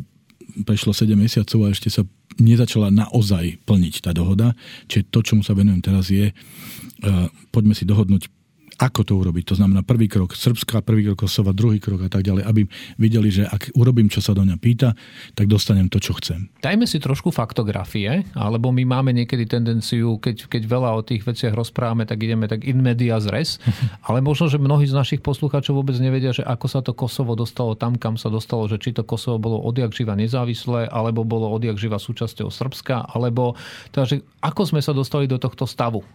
[0.65, 2.01] prešlo 7 mesiacov a ešte sa
[2.37, 4.53] nezačala naozaj plniť tá dohoda.
[4.87, 8.29] Čiže to, čomu sa venujem teraz je, uh, poďme si dohodnúť
[8.77, 9.53] ako to urobiť.
[9.53, 12.61] To znamená prvý krok Srbska, prvý krok Kosova, druhý krok a tak ďalej, aby
[13.01, 14.93] videli, že ak urobím, čo sa do mňa pýta,
[15.33, 16.45] tak dostanem to, čo chcem.
[16.61, 21.57] Dajme si trošku faktografie, alebo my máme niekedy tendenciu, keď, keď veľa o tých veciach
[21.57, 23.57] rozprávame, tak ideme tak in media res,
[24.07, 27.73] ale možno, že mnohí z našich poslucháčov vôbec nevedia, že ako sa to Kosovo dostalo
[27.73, 31.81] tam, kam sa dostalo, že či to Kosovo bolo odjak živa nezávislé, alebo bolo odjak
[31.81, 33.57] živa súčasťou Srbska, alebo
[33.89, 36.05] teda, že ako sme sa dostali do tohto stavu.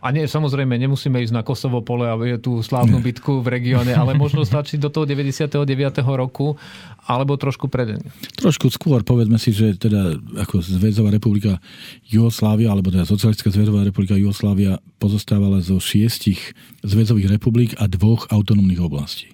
[0.00, 3.92] A nie, samozrejme, nemusíme ísť na Kosovo pole a je tú slávnu bitku v regióne,
[3.92, 5.60] ale možno stačí do toho 99.
[6.08, 6.56] roku
[7.04, 8.00] alebo trošku pred.
[8.40, 11.60] Trošku skôr, povedzme si, že teda ako Zväzová republika
[12.08, 18.80] Jugoslávia, alebo teda Socialistická zväzová republika Jugoslávia pozostávala zo šiestich zväzových republik a dvoch autonómnych
[18.80, 19.32] oblastí.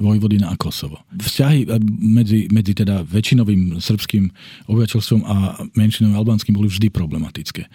[0.00, 1.04] Vojvodina a Kosovo.
[1.12, 4.32] Vzťahy eh, medzi, medzi teda väčšinovým srbským
[4.72, 7.68] obyvateľstvom a menšinovým albánskym boli vždy problematické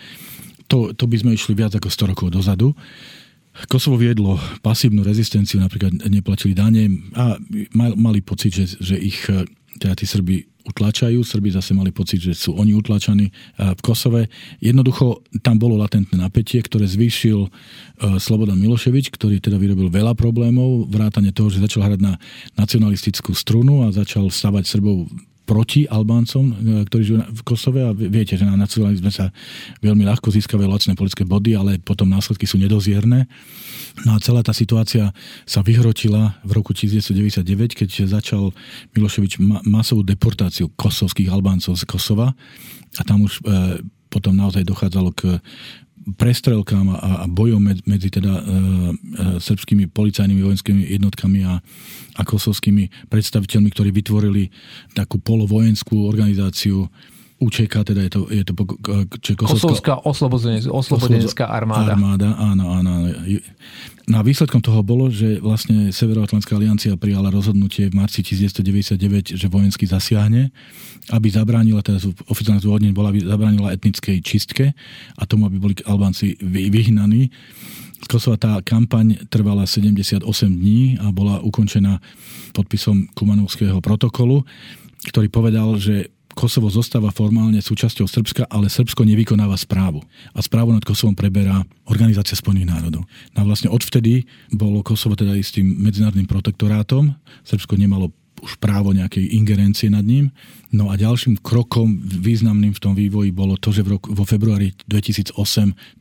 [0.67, 2.73] to, to by sme išli viac ako 100 rokov dozadu.
[3.71, 7.39] Kosovo viedlo pasívnu rezistenciu, napríklad neplatili dane a
[7.75, 9.47] mali pocit, že, že ich e,
[9.80, 11.23] teda tí Srby utlačajú.
[11.23, 14.28] Srby zase mali pocit, že sú oni utlačaní e, v Kosove.
[14.60, 17.49] Jednoducho tam bolo latentné napätie, ktoré zvýšil e,
[18.19, 22.19] Slobodan Miloševič, ktorý teda vyrobil veľa problémov, vrátane toho, že začal hrať na
[22.60, 25.08] nacionalistickú strunu a začal stavať Srbov
[25.45, 26.53] proti Albáncom, e,
[26.89, 29.29] ktorí žijú v Kosove a viete, že na nacionalizme sa
[29.79, 33.29] veľmi ľahko získavajú lacné politické body, ale potom následky sú nedozierne.
[34.03, 35.13] No a celá tá situácia
[35.45, 38.51] sa vyhrotila v roku 1999, keď začal
[38.97, 42.34] Miloševič masovú deportáciu kosovských Albáncov z Kosova
[42.97, 43.79] a tam už e,
[44.10, 45.21] potom naozaj dochádzalo k
[46.13, 48.52] prestrelkám a, a bojom medzi, medzi teda e, e,
[49.41, 51.58] srbskými policajnými vojenskými jednotkami a,
[52.15, 54.54] a kosovskými predstaviteľmi, ktorí vytvorili
[54.94, 56.86] takú polovojenskú organizáciu
[57.36, 58.54] UČK, teda je to, je to
[59.36, 62.00] Kosovská oslobodenská armáda.
[62.00, 63.12] Armáda, áno, áno.
[64.08, 69.48] No a výsledkom toho bolo, že vlastne Severoatlantská aliancia prijala rozhodnutie v marci 1999, že
[69.52, 70.56] vojensky zasiahne,
[71.12, 72.00] aby zabránila, teda
[72.32, 74.71] oficiálne zdôvodnenie bola, aby zabránila etnickej čistke
[75.19, 77.36] a tomu, aby boli Albánci vyhnaní.
[78.00, 82.00] Z Kosova tá kampaň trvala 78 dní a bola ukončená
[82.56, 84.48] podpisom Kumanovského protokolu,
[85.12, 90.04] ktorý povedal, že Kosovo zostáva formálne súčasťou Srbska, ale Srbsko nevykonáva správu.
[90.36, 93.08] A správu nad Kosovom preberá Organizácia Spojených národov.
[93.34, 97.15] No a vlastne odvtedy bolo Kosovo teda istým medzinárodným protektorátom.
[97.48, 98.12] Srbsko nemalo
[98.43, 100.30] už právo nejakej ingerencie nad ním.
[100.76, 104.76] No a ďalším krokom významným v tom vývoji bolo to, že v roku, vo februári
[104.91, 105.39] 2008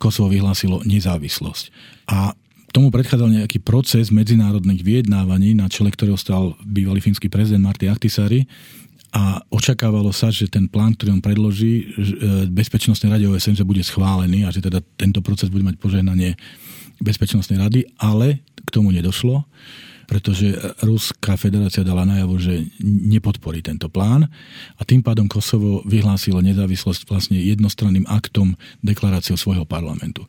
[0.02, 1.64] Kosovo vyhlásilo nezávislosť.
[2.10, 2.34] A
[2.74, 8.50] tomu predchádzal nejaký proces medzinárodných vyjednávaní, na čele ktorého stal bývalý fínsky prezident Marty Ahtisaari
[9.14, 13.78] a očakávalo sa, že ten plán, ktorý on predloží e, Bezpečnostnej rade OSN, že bude
[13.86, 16.34] schválený a že teda tento proces bude mať požehnanie
[16.98, 19.46] Bezpečnostnej rady, ale k tomu nedošlo
[20.04, 20.52] pretože
[20.84, 24.28] Ruská federácia dala najavo, že nepodporí tento plán
[24.76, 28.52] a tým pádom Kosovo vyhlásilo nezávislosť vlastne jednostranným aktom
[28.84, 30.28] deklaráciou svojho parlamentu.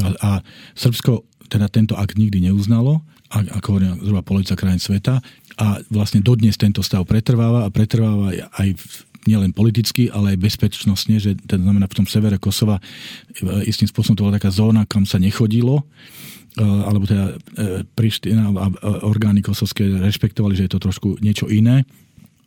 [0.00, 0.30] A, a
[0.72, 5.22] Srbsko teda tento akt nikdy neuznalo, ako hovorí zhruba polovica krajín sveta
[5.60, 8.84] a vlastne dodnes tento stav pretrváva a pretrváva aj v
[9.28, 14.16] nielen politicky, ale aj bezpečnostne, že to znamená v tom severe Kosova e, istým spôsobom
[14.16, 15.84] to bola taká zóna, kam sa nechodilo
[16.58, 18.66] E, alebo teda e, Priština a
[19.06, 21.86] orgány kosovské rešpektovali, že je to trošku niečo iné.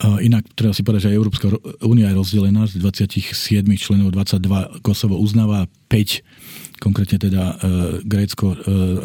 [0.04, 1.48] Inak treba si povedať, že Európska
[1.80, 6.24] únia je rozdelená z 27 členov 22 Kosovo uznáva 5
[6.84, 7.56] konkrétne teda e,
[8.04, 8.58] Grécko, e,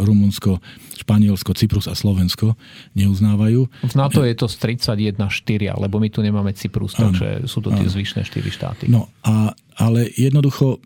[0.03, 0.59] Rumunsko,
[0.99, 2.59] Španielsko, Cyprus a Slovensko
[2.99, 3.71] neuznávajú.
[3.71, 7.87] V NATO je to z 31-4, lebo my tu nemáme Cyprus, takže sú to tie
[7.87, 8.85] zvyšné 4 štáty.
[8.91, 10.83] No a, ale jednoducho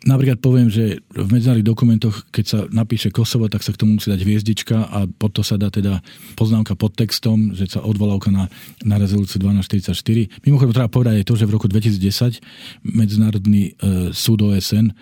[0.00, 4.08] Napríklad poviem, že v medzinárodných dokumentoch, keď sa napíše Kosovo, tak sa k tomu musí
[4.08, 6.00] dať hviezdička a potom sa dá teda
[6.40, 8.48] poznámka pod textom, že sa odvolávka na,
[8.80, 10.40] na rezolúciu 1244.
[10.48, 12.40] Mimochodom treba povedať aj to, že v roku 2010
[12.80, 14.94] Medzinárodný e, súd OSN e,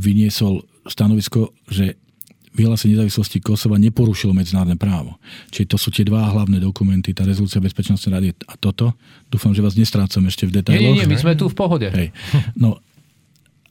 [0.00, 2.00] vyniesol stanovisko, že
[2.54, 5.18] vyhlásenie nezávislosti Kosova neporušilo medzinárodné právo.
[5.50, 8.94] Čiže to sú tie dva hlavné dokumenty, tá rezolúcia Bezpečnostnej rady a toto.
[9.26, 10.94] Dúfam, že vás nestrácam ešte v detailoch.
[10.94, 11.90] Nie, nie, nie, my sme tu v pohode.
[11.90, 12.14] Hej.
[12.54, 12.78] No,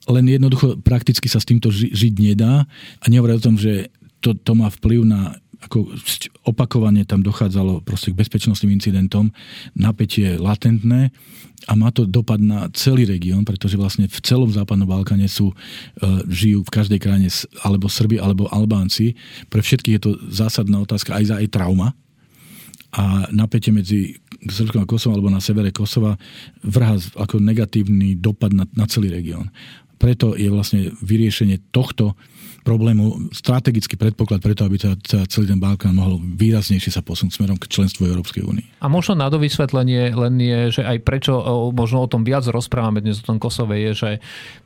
[0.09, 2.67] len jednoducho prakticky sa s týmto ži- žiť nedá
[2.99, 5.95] a nehovorí o tom, že to, to má vplyv na ako
[6.43, 9.31] opakovane tam dochádzalo proste k bezpečnostným incidentom,
[9.71, 11.15] napätie je latentné
[11.63, 15.55] a má to dopad na celý región, pretože vlastne v celom západnom Balkáne sú, e,
[16.27, 17.31] žijú v každej krajine
[17.63, 19.15] alebo Srbi, alebo Albánci.
[19.47, 21.95] Pre všetkých je to zásadná otázka, aj za aj trauma,
[22.93, 26.13] a napätie medzi Srbskom a Kosovom alebo na severe Kosova
[26.61, 29.49] vrhá ako negatívny dopad na, na celý región
[30.03, 32.19] preto je vlastne vyriešenie tohto
[32.63, 34.95] problému strategický predpoklad preto, aby sa
[35.27, 38.67] celý ten Balkán mohol výraznejšie sa posunúť smerom k členstvu Európskej únie.
[38.79, 41.39] A možno na dovysvetlenie len je, že aj prečo
[41.75, 44.11] možno o tom viac rozprávame dnes o tom Kosove, je, že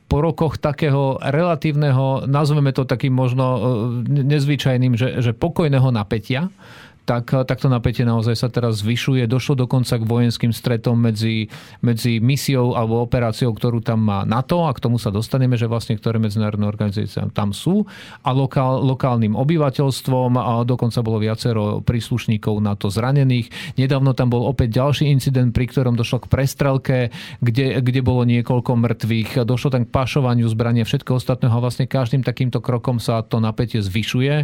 [0.08, 3.44] po rokoch takého relatívneho, nazveme to takým možno
[4.08, 6.48] nezvyčajným, že, že pokojného napätia,
[7.08, 9.24] tak, tak to napätie naozaj sa teraz zvyšuje.
[9.24, 11.48] Došlo dokonca k vojenským stretom medzi,
[11.80, 15.96] medzi misiou alebo operáciou, ktorú tam má NATO a k tomu sa dostaneme, že vlastne
[15.96, 17.88] ktoré medzinárodné organizácie tam sú
[18.20, 23.80] a lokál, lokálnym obyvateľstvom a dokonca bolo viacero príslušníkov NATO zranených.
[23.80, 26.98] Nedávno tam bol opäť ďalší incident, pri ktorom došlo k prestrelke,
[27.40, 29.48] kde, kde bolo niekoľko mŕtvych.
[29.48, 33.80] Došlo tam k pašovaniu zbrania všetko ostatného a vlastne každým takýmto krokom sa to napätie
[33.80, 34.34] zvyšuje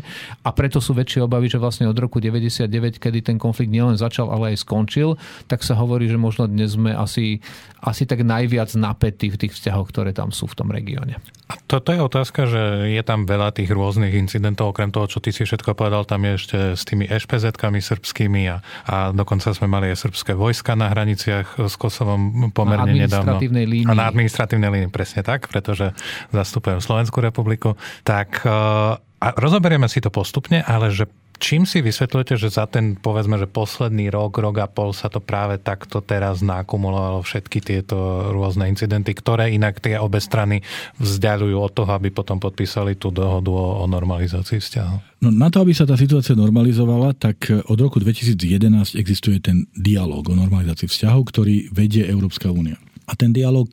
[0.40, 3.98] a preto sú väčšie obavy, že vlastne od roku 90 99, kedy ten konflikt nielen
[3.98, 5.18] začal, ale aj skončil,
[5.50, 7.42] tak sa hovorí, že možno dnes sme asi,
[7.82, 11.18] asi tak najviac napätí v tých vzťahoch, ktoré tam sú v tom regióne.
[11.44, 15.28] A toto je otázka, že je tam veľa tých rôznych incidentov, okrem toho, čo ty
[15.28, 19.92] si všetko povedal, tam je ešte s tými ešpezetkami srbskými a, a dokonca sme mali
[19.92, 23.36] aj srbské vojska na hraniciach s Kosovom pomerne na nedávno.
[23.44, 23.84] Línii.
[23.84, 25.92] A na administratívnej línii, presne tak, pretože
[26.32, 27.76] zastupujem Slovenskú republiku.
[28.08, 32.94] Tak eh, a rozoberieme si to postupne, ale že Čím si vysvetľujete, že za ten,
[32.94, 38.30] povedzme, že posledný rok, rok a pol sa to práve takto teraz nakumulovalo všetky tieto
[38.30, 40.62] rôzne incidenty, ktoré inak tie obe strany
[41.02, 45.02] vzdialujú od toho, aby potom podpísali tú dohodu o, o normalizácii vzťahov?
[45.26, 50.22] No na to, aby sa tá situácia normalizovala, tak od roku 2011 existuje ten dialog
[50.30, 52.78] o normalizácii vzťahov, ktorý vedie Európska únia.
[53.10, 53.68] A ten dialog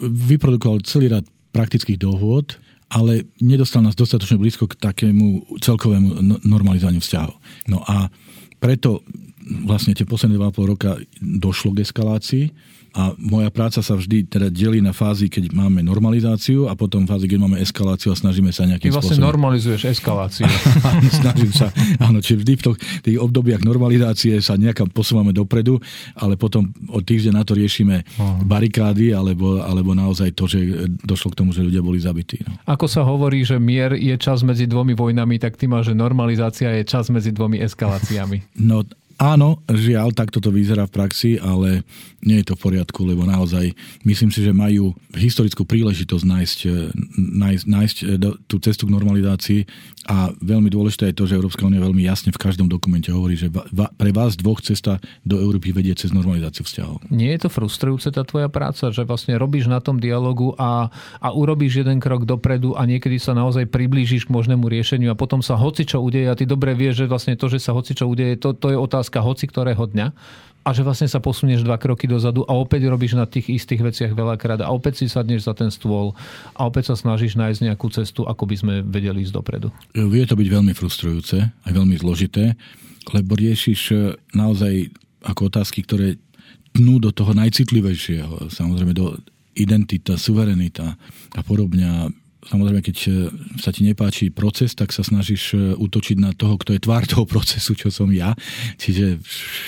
[0.00, 7.02] vyprodukoval celý rad praktických dohôd, ale nedostal nás dostatočne blízko k takému celkovému no, normalizovaniu
[7.02, 7.34] vzťahov.
[7.66, 8.06] No a
[8.62, 9.02] preto
[9.66, 12.44] vlastne tie posledné 2,5 roka došlo k eskalácii
[12.96, 17.28] a moja práca sa vždy teda delí na fázy, keď máme normalizáciu a potom fázy,
[17.28, 19.28] keď máme eskaláciu a snažíme sa nejakým Ty vlastne spôsobom...
[19.28, 20.48] normalizuješ eskaláciu.
[21.20, 21.68] Snažím sa,
[22.00, 25.76] áno, čiže vždy v tých, tých obdobiach normalizácie sa nejakam posúvame dopredu,
[26.16, 28.00] ale potom od týždeň na to riešime
[28.48, 32.40] barikády alebo, alebo naozaj to, že došlo k tomu, že ľudia boli zabití.
[32.48, 32.56] No.
[32.64, 36.72] Ako sa hovorí, že mier je čas medzi dvomi vojnami, tak ty máš, že normalizácia
[36.72, 38.56] je čas medzi dvomi eskaláciami.
[38.64, 41.84] No áno, žiaľ, takto to vyzerá v praxi, ale
[42.26, 46.70] nie je to v poriadku, lebo naozaj myslím si, že majú historickú príležitosť nájsť, e,
[47.16, 48.04] nájsť, nájsť e,
[48.50, 49.60] tú cestu k normalizácii
[50.06, 53.50] a veľmi dôležité je to, že Európska únia veľmi jasne v každom dokumente hovorí, že
[53.74, 57.10] pre vás dvoch cesta do Európy vedie cez normalizáciu vzťahov.
[57.10, 61.28] Nie je to frustrujúce tá tvoja práca, že vlastne robíš na tom dialogu a, a
[61.34, 65.58] urobíš jeden krok dopredu a niekedy sa naozaj priblížiš k možnému riešeniu a potom sa
[65.58, 68.38] hoci čo udeje a ty dobre vieš, že vlastne to, že sa hoci čo udeje,
[68.38, 70.06] to, to je otázka hoci ktorého dňa
[70.66, 74.12] a že vlastne sa posunieš dva kroky dozadu a opäť robíš na tých istých veciach
[74.18, 76.18] veľakrát a opäť si sadneš za ten stôl
[76.58, 79.70] a opäť sa snažíš nájsť nejakú cestu, ako by sme vedeli ísť dopredu.
[79.94, 82.58] Vie to byť veľmi frustrujúce a veľmi zložité,
[83.14, 83.96] lebo riešiš e,
[84.34, 84.90] naozaj
[85.22, 86.18] ako otázky, ktoré
[86.74, 89.14] tnú do toho najcitlivejšieho, samozrejme do
[89.54, 90.98] identita, suverenita
[91.32, 92.10] a podobne
[92.46, 93.10] samozrejme, keď e,
[93.58, 97.26] sa ti nepáči proces, tak sa snažíš e, útočiť na toho, kto je tvár toho
[97.32, 98.32] procesu, čo som ja.
[98.78, 99.18] Čiže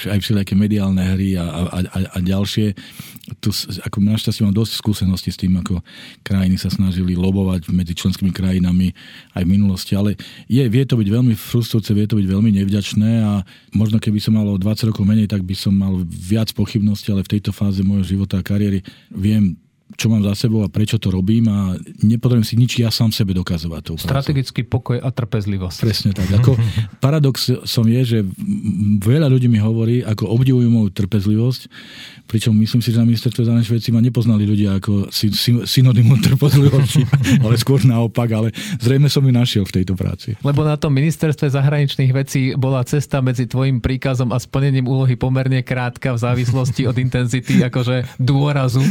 [0.08, 2.74] aj všelijaké mediálne hry a, a, a, a ďalšie.
[3.44, 3.50] Tu,
[3.84, 5.84] ako našťastie mám dosť skúseností s tým, ako
[6.24, 8.96] krajiny sa snažili lobovať medzi členskými krajinami
[9.36, 9.92] aj v minulosti.
[9.92, 10.16] Ale
[10.48, 13.44] je, vie to byť veľmi frustrujúce, vie to byť veľmi nevďačné a
[13.76, 17.20] možno keby som mal o 20 rokov menej, tak by som mal viac pochybností, ale
[17.20, 18.80] v tejto fáze môjho života a kariéry
[19.12, 19.60] viem
[19.96, 21.72] čo mám za sebou a prečo to robím a
[22.04, 23.80] nepotrebujem si nič ja sám sebe dokazovať.
[23.88, 25.78] Tou Strategický pokoj a trpezlivosť.
[25.80, 26.28] Presne tak.
[26.28, 26.60] Ako
[27.04, 28.18] paradox som je, že
[29.00, 31.60] veľa ľudí mi hovorí, ako obdivujú moju trpezlivosť,
[32.28, 35.08] pričom myslím si, že na ministerstve zahraničných vecí ma nepoznali ľudia ako
[35.64, 37.08] synonymum trpezlivosti,
[37.44, 38.48] ale skôr naopak, ale
[38.84, 40.36] zrejme som ju našiel v tejto práci.
[40.44, 45.64] Lebo na tom ministerstve zahraničných vecí bola cesta medzi tvojim príkazom a splnením úlohy pomerne
[45.64, 48.84] krátka v závislosti od intenzity akože dôrazu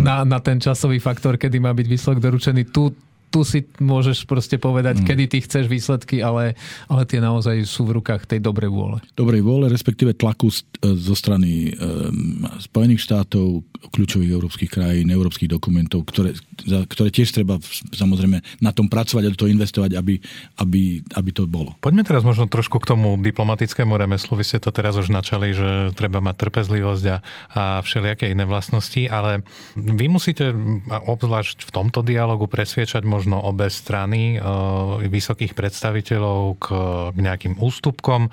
[0.00, 2.68] na, na ten časový faktor, kedy má byť výsledok doručený.
[2.70, 2.92] Tu
[3.28, 5.06] tu si môžeš proste povedať, mm.
[5.06, 6.56] kedy ty chceš výsledky, ale,
[6.88, 8.98] ale tie naozaj sú v rukách tej dobrej vôle.
[9.14, 10.56] Dobrej vôle, respektíve tlaku e,
[10.96, 13.62] zo strany um, Spojených štátov,
[13.94, 16.34] kľúčových európskych krajín, európskych dokumentov, ktoré,
[16.66, 17.60] za, ktoré tiež treba
[17.94, 20.18] samozrejme na tom pracovať a do toho investovať, aby,
[20.58, 21.78] aby, aby to bolo.
[21.78, 24.34] Poďme teraz možno trošku k tomu diplomatickému remeslu.
[24.34, 27.16] Vy ste to teraz už načali, že treba mať trpezlivosť a,
[27.54, 29.46] a všelijaké iné vlastnosti, ale
[29.78, 30.50] vy musíte
[30.90, 36.66] obzvlášť v tomto dialogu presviečať možno obe strany, e, vysokých predstaviteľov k,
[37.10, 38.30] k nejakým ústupkom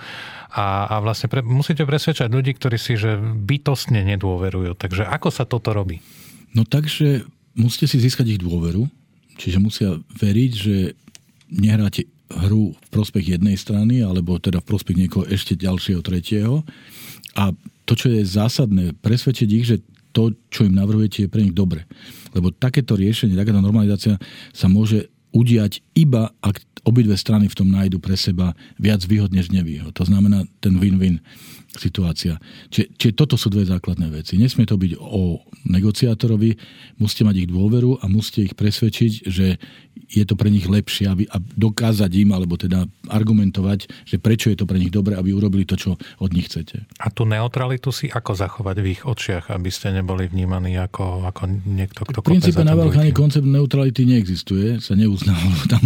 [0.54, 4.78] a, a vlastne pre, musíte presvedčať ľudí, ktorí si že bytostne nedôverujú.
[4.78, 6.06] Takže ako sa toto robí?
[6.54, 7.26] No takže
[7.58, 8.86] musíte si získať ich dôveru,
[9.42, 10.94] čiže musia veriť, že
[11.50, 16.62] nehráte hru v prospech jednej strany, alebo teda v prospech niekoho ešte ďalšieho, tretieho.
[17.38, 17.52] A
[17.86, 19.78] to, čo je zásadné, presvedčiť ich, že
[20.16, 21.84] to, čo im navrhujete, je pre nich dobre.
[22.36, 24.20] Lebo takéto riešenie, takáto normalizácia
[24.52, 29.50] sa môže udiať iba, ak obidve strany v tom nájdu pre seba viac výhod než
[29.52, 29.92] nevýhod.
[29.98, 31.20] To znamená ten win-win
[31.76, 32.40] situácia.
[32.72, 34.40] Čiže, čiže toto sú dve základné veci.
[34.40, 36.56] Nesmie to byť o negociátorovi,
[37.02, 39.60] musíte mať ich dôveru a musíte ich presvedčiť, že
[40.10, 44.58] je to pre nich lepšie aby, a dokázať im, alebo teda argumentovať, že prečo je
[44.58, 46.86] to pre nich dobre, aby urobili to, čo od nich chcete.
[47.02, 51.42] A tú neutralitu si ako zachovať v ich očiach, aby ste neboli vnímaní ako, ako
[51.66, 55.34] niekto, kto V princípe na Balkáne koncept neutrality neexistuje, sa neuzná,
[55.74, 55.84] tam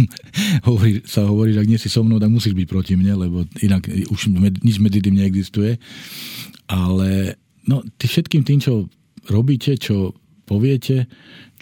[0.68, 3.48] hovorí, sa hovorí, že ak nie si so mnou, tak musíš byť proti mne, lebo
[3.64, 5.80] inak už med, nič medzi tým neexistuje.
[6.70, 7.34] Ale
[7.66, 8.86] no, ty všetkým tým, čo
[9.26, 10.14] robíte, čo
[10.50, 11.06] poviete,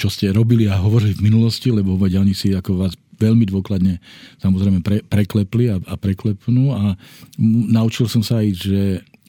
[0.00, 4.00] čo ste robili a hovorili v minulosti, lebo veď oni si ako vás veľmi dôkladne
[4.40, 6.96] samozrejme pre, preklepli a, a preklepnú a
[7.68, 8.80] naučil som sa aj, že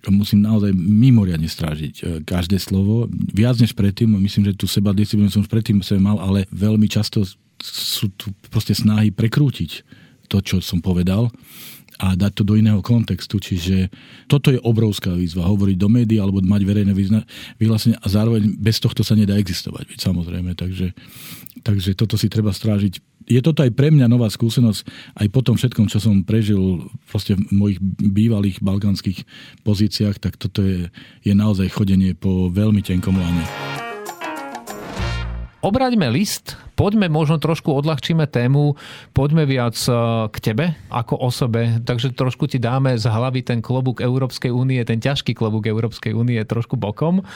[0.07, 3.11] musím naozaj mimoriadne strážiť e, každé slovo.
[3.11, 6.87] Viac než predtým, myslím, že tu seba disciplínu som už predtým sem mal, ale veľmi
[6.87, 7.27] často
[7.59, 9.83] sú tu proste snahy prekrútiť
[10.31, 11.27] to, čo som povedal
[11.99, 13.43] a dať to do iného kontextu.
[13.43, 13.91] Čiže
[14.31, 15.51] toto je obrovská výzva.
[15.51, 16.95] Hovoriť do médií alebo mať verejné
[17.59, 19.91] vyhlásenie a zároveň bez tohto sa nedá existovať.
[19.91, 20.55] Veď samozrejme.
[20.55, 20.95] Takže,
[21.59, 23.03] takže toto si treba strážiť.
[23.29, 24.81] Je toto aj pre mňa nová skúsenosť,
[25.21, 29.21] aj po tom všetkom, čo som prežil proste v mojich bývalých balkánskych
[29.61, 30.89] pozíciách, tak toto je,
[31.21, 33.88] je naozaj chodenie po veľmi tenkom lane.
[35.59, 38.79] Obraďme list, poďme možno trošku odľahčíme tému,
[39.11, 39.91] poďme viac e,
[40.31, 45.03] k tebe ako osobe, takže trošku ti dáme z hlavy ten klobúk Európskej únie, ten
[45.03, 47.27] ťažký klobúk Európskej únie trošku bokom.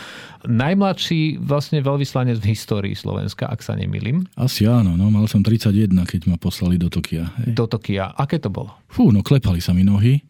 [0.47, 4.23] Najmladší vlastne veľvyslanec v histórii Slovenska, ak sa nemýlim.
[4.39, 7.27] Asi áno, no mal som 31, keď ma poslali do Tokia.
[7.43, 7.59] Hej.
[7.59, 8.15] Do Tokia.
[8.15, 8.71] Aké to bolo?
[8.87, 10.23] Fú, no klepali sa mi nohy.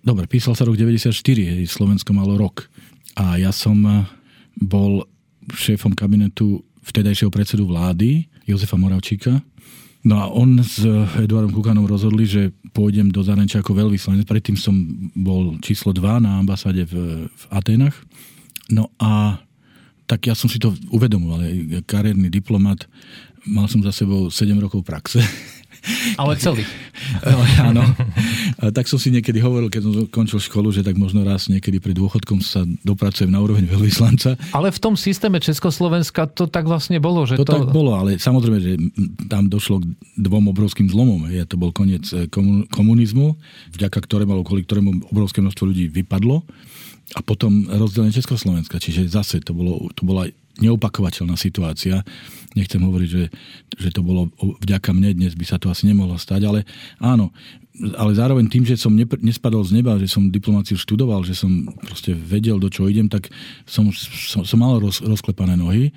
[0.00, 2.72] Dobre, písal sa rok 94, hej, Slovensko malo rok.
[3.20, 4.08] A ja som e,
[4.64, 5.04] bol
[5.52, 9.40] šéfom kabinetu vtedajšieho predsedu vlády Jozefa Moravčíka
[10.04, 10.84] No a on s
[11.16, 14.28] Eduardom Kukanom rozhodli, že pôjdem do zahraničia ako veľvyslanec.
[14.28, 14.76] Predtým som
[15.16, 17.96] bol číslo 2 na ambasáde v, v Atenách.
[18.68, 19.40] No a
[20.04, 21.48] tak ja som si to uvedomoval.
[21.88, 22.84] Kariérny diplomat,
[23.48, 25.24] mal som za sebou 7 rokov praxe
[26.16, 26.64] ale celý.
[27.68, 27.84] Áno.
[28.70, 31.92] Tak som si niekedy hovoril, keď som končil školu, že tak možno raz niekedy pri
[31.92, 34.38] dôchodkom sa dopracujem na úroveň veľvyslanca.
[34.54, 37.44] Ale v tom systéme Československa to tak vlastne bolo, že to...
[37.44, 38.72] To tak bolo, ale samozrejme, že
[39.26, 39.84] tam došlo k
[40.16, 41.26] dvom obrovským zlomom.
[41.28, 42.30] Je, to bol koniec eh,
[42.70, 43.34] komunizmu,
[43.74, 46.46] vďaka ktorému, kvôli ktorému obrovské množstvo ľudí vypadlo
[47.12, 48.80] a potom rozdelenie Československa.
[48.80, 50.24] Čiže zase to, bolo, to bola
[50.62, 52.00] neopakovateľná situácia.
[52.54, 53.24] Nechcem hovoriť, že,
[53.74, 56.60] že to bolo vďaka mne, dnes by sa to asi nemohlo stať, ale
[57.02, 57.34] áno,
[57.74, 62.14] ale zároveň tým, že som nespadol z neba, že som diplomáciu študoval, že som proste
[62.14, 63.26] vedel, do čo idem, tak
[63.66, 65.90] som, som, som mal roz, rozklepané nohy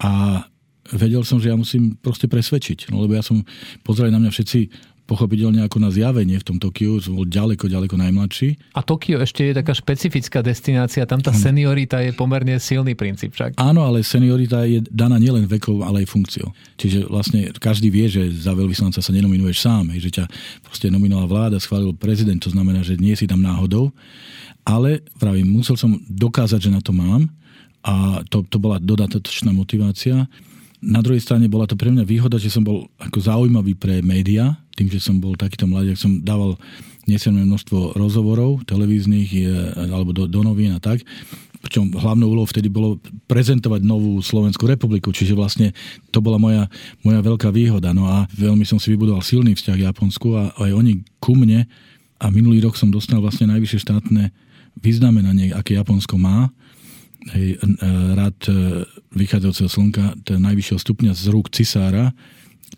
[0.00, 0.44] a
[0.88, 2.88] vedel som, že ja musím proste presvedčiť.
[2.88, 3.44] No lebo ja som,
[3.84, 4.60] pozerali na mňa všetci
[5.08, 8.76] pochopiteľne ako na zjavenie v tom Tokiu, som bol ďaleko, ďaleko najmladší.
[8.76, 13.56] A Tokio ešte je taká špecifická destinácia, tam tá seniorita je pomerne silný princíp však.
[13.56, 16.52] Áno, ale seniorita je daná nielen vekou, ale aj funkciou.
[16.76, 20.24] Čiže vlastne každý vie, že za veľvyslanca sa nenominuješ sám, že ťa
[20.60, 23.88] proste nominovala vláda, schválil prezident, to znamená, že nie si tam náhodou.
[24.68, 27.32] Ale, pravím, musel som dokázať, že na to mám
[27.80, 30.28] a to, to bola dodatočná motivácia.
[30.78, 34.54] Na druhej strane bola to pre mňa výhoda, že som bol ako zaujímavý pre médiá,
[34.78, 36.54] tým, že som bol takýto mladý, som dával
[37.10, 39.32] nesmierne množstvo rozhovorov televíznych
[39.90, 41.02] alebo do, do novín a tak.
[41.58, 45.74] Pričom hlavnou úlohou vtedy bolo prezentovať novú Slovenskú republiku, čiže vlastne
[46.14, 46.70] to bola moja,
[47.02, 47.90] moja veľká výhoda.
[47.90, 51.66] No a veľmi som si vybudoval silný vzťah Japonsku a aj oni ku mne.
[52.22, 54.30] A minulý rok som dostal vlastne najvyššie štátne
[54.78, 56.54] vyznamenanie, aké Japonsko má
[57.34, 57.58] hej,
[58.14, 58.52] rád e,
[59.16, 62.12] vychádzajúceho slnka, ten najvyššieho stupňa z rúk cisára,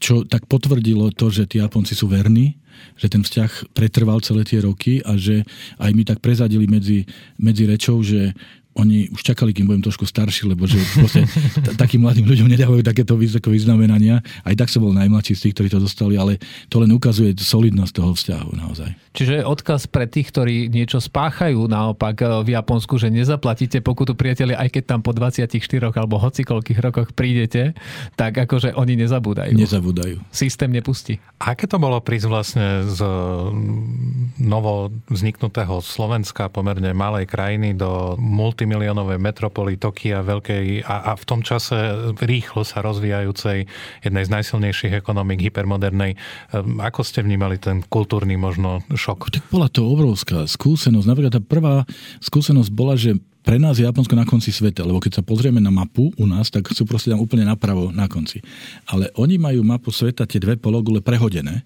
[0.01, 2.57] čo tak potvrdilo to, že tí Japonci sú verní,
[2.97, 5.45] že ten vzťah pretrval celé tie roky a že
[5.77, 7.05] aj mi tak prezadili medzi,
[7.37, 8.33] medzi rečou, že
[8.79, 11.27] oni už čakali, kým budem trošku starší, lebo že proste
[11.67, 14.23] t- takým mladým ľuďom nedávajú takéto vysoké vyznamenania.
[14.47, 16.39] Aj tak som bol najmladší z tých, ktorí to dostali, ale
[16.71, 18.91] to len ukazuje solidnosť toho vzťahu naozaj.
[19.11, 24.55] Čiže odkaz pre tých, ktorí niečo spáchajú naopak eh, v Japonsku, že nezaplatíte pokutu priateľi,
[24.55, 25.51] aj keď tam po 24
[25.91, 27.75] alebo hocikoľkých rokoch prídete,
[28.15, 29.59] tak akože oni nezabúdajú.
[29.59, 30.23] Nezabúdajú.
[30.31, 31.19] Systém nepustí.
[31.43, 38.15] Aké to bolo prísť vlastne z mm, novo vzniknutého Slovenska, pomerne malej krajiny, do
[38.61, 41.73] multimilionovej metropoly Tokia, veľkej a, a v tom čase
[42.21, 43.65] rýchlo sa rozvíjajúcej
[44.05, 46.13] jednej z najsilnejších ekonomik hypermodernej.
[46.13, 49.33] Ehm, ako ste vnímali ten kultúrny možno šok?
[49.33, 51.09] Tak bola to obrovská skúsenosť.
[51.09, 51.89] Napríklad tá prvá
[52.21, 55.73] skúsenosť bola, že pre nás je Japonsko na konci sveta, lebo keď sa pozrieme na
[55.73, 58.45] mapu u nás, tak sú proste tam úplne napravo na konci.
[58.93, 61.65] Ale oni majú mapu sveta tie dve pologule prehodené.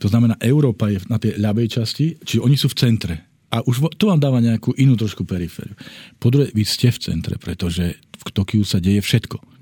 [0.00, 3.31] To znamená, Európa je na tej ľavej časti, čiže oni sú v centre.
[3.52, 5.76] A už to vám dáva nejakú inú trošku perifériu.
[6.16, 9.52] Po druhé, vy ste v centre, pretože v Tokiu sa deje všetko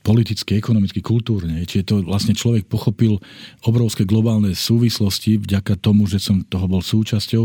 [0.00, 1.60] politicky, ekonomicky, kultúrne.
[1.64, 3.20] Čiže to vlastne človek pochopil
[3.68, 7.44] obrovské globálne súvislosti vďaka tomu, že som toho bol súčasťou.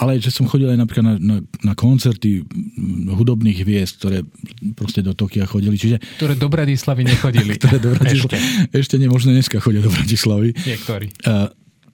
[0.00, 2.44] Ale že som chodil aj napríklad na, na, na koncerty
[3.08, 4.24] hudobných hviezd, ktoré
[4.76, 5.76] proste do Tokia chodili.
[5.76, 7.56] Čiže, ktoré do Bratislavy nechodili.
[7.60, 8.76] ktoré do Bratislavy, ešte.
[8.76, 10.56] ešte nemožno dneska chodia do Bratislavy.
[10.56, 11.06] Niektorí.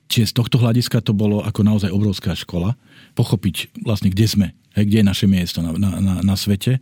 [0.07, 2.75] čiže z tohto hľadiska to bolo ako naozaj obrovská škola.
[3.17, 4.47] Pochopiť vlastne, kde sme,
[4.77, 6.77] kde je naše miesto na, na, na, na svete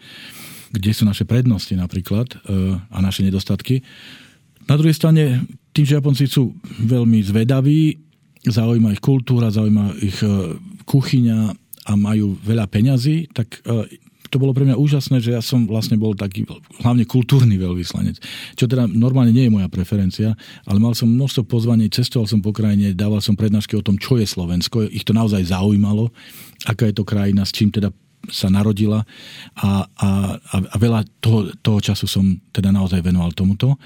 [0.75, 2.38] kde sú naše prednosti napríklad e,
[2.77, 3.79] a naše nedostatky.
[4.67, 6.51] Na druhej strane, tým, že Japonci sú
[6.83, 7.95] veľmi zvedaví,
[8.43, 11.39] zaujíma ich kultúra, zaujíma ich e, kuchyňa
[11.86, 13.88] a majú veľa peňazí, tak e,
[14.30, 16.45] to bolo pre mňa úžasné, že ja som vlastne bol taký
[16.82, 18.19] hlavne kultúrny veľvyslanec.
[18.57, 20.34] Čo teda normálne nie je moja preferencia,
[20.65, 24.17] ale mal som množstvo pozvaní, cestoval som po krajine, dával som prednášky o tom, čo
[24.17, 24.88] je Slovensko.
[24.89, 26.09] Ich to naozaj zaujímalo,
[26.65, 27.93] aká je to krajina, s čím teda
[28.26, 29.05] sa narodila
[29.61, 30.09] a, a,
[30.49, 33.78] a veľa toho, toho času som teda naozaj venoval tomuto.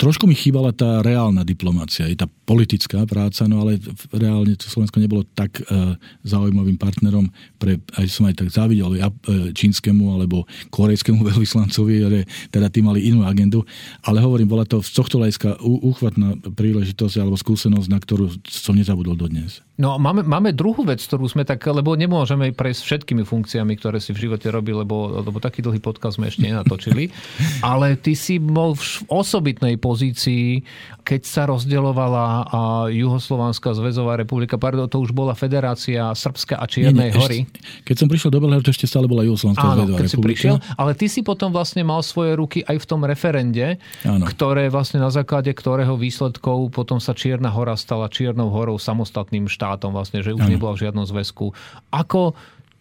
[0.00, 3.78] Trošku mi chýbala tá reálna diplomácia, tá politická práca, no ale
[4.10, 5.94] reálne to Slovensko nebolo tak uh,
[6.26, 7.30] zaujímavým partnerom,
[7.62, 12.18] pre, aj som aj tak závidel ja, uh, čínskemu alebo korejskému veľvyslancovi, ale
[12.50, 13.62] teda tí mali inú agendu.
[14.02, 19.14] Ale hovorím, bola to z tohto hľadiska úchvatná príležitosť alebo skúsenosť, na ktorú som nezabudol
[19.14, 19.62] dodnes.
[19.80, 24.12] No máme, máme druhú vec, ktorú sme tak, lebo nemôžeme prejsť všetkými funkciami, ktoré si
[24.12, 27.08] v živote robí, lebo, lebo taký dlhý podcast sme ešte nenatočili.
[27.64, 30.60] Ale ty si bol v osobitnej pozícii,
[31.00, 37.08] keď sa rozdeľovala a Juhoslovanská zväzová republika, pardon, to už bola Federácia Srbska a Čiernej
[37.08, 37.38] nie, nie, hory.
[37.44, 40.20] Ešte, keď som prišiel do Belehradu, to ešte stále bola Juhoslovanská Áno, zväzová keď republika.
[40.20, 44.24] Si prišiel, ale ty si potom vlastne mal svoje ruky aj v tom referende, Áno.
[44.24, 49.92] ktoré vlastne na základe ktorého výsledkov potom sa Čierna hora stala Čiernou horou samostatným štátom,
[49.92, 50.52] vlastne, že už Áno.
[50.52, 51.52] nebola v žiadnom zväzku.
[51.92, 52.34] Ako,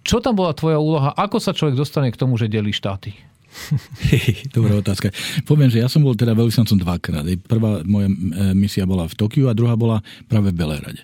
[0.03, 1.12] čo tam bola tvoja úloha?
[1.14, 3.29] Ako sa človek dostane k tomu, že delí štáty?
[4.55, 5.14] Dobrá otázka.
[5.45, 7.26] Poviem, že ja som bol teda veľvyslancom dvakrát.
[7.45, 8.16] Prvá moja e,
[8.57, 11.01] misia bola v Tokiu a druhá bola práve v Belehrade.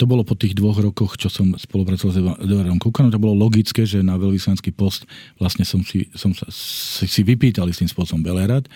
[0.00, 3.12] To bolo po tých dvoch rokoch, čo som spolupracoval s Eduardom Kukanom.
[3.12, 5.04] To bolo logické, že na veľvyslanský post
[5.36, 8.66] vlastne som si, som sa, si, si vypýtal tým spôsobom Belehrad.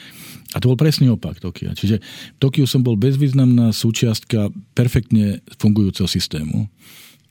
[0.52, 1.72] A to bol presný opak Tokia.
[1.72, 6.68] Čiže v Tokiu som bol bezvýznamná súčiastka perfektne fungujúceho systému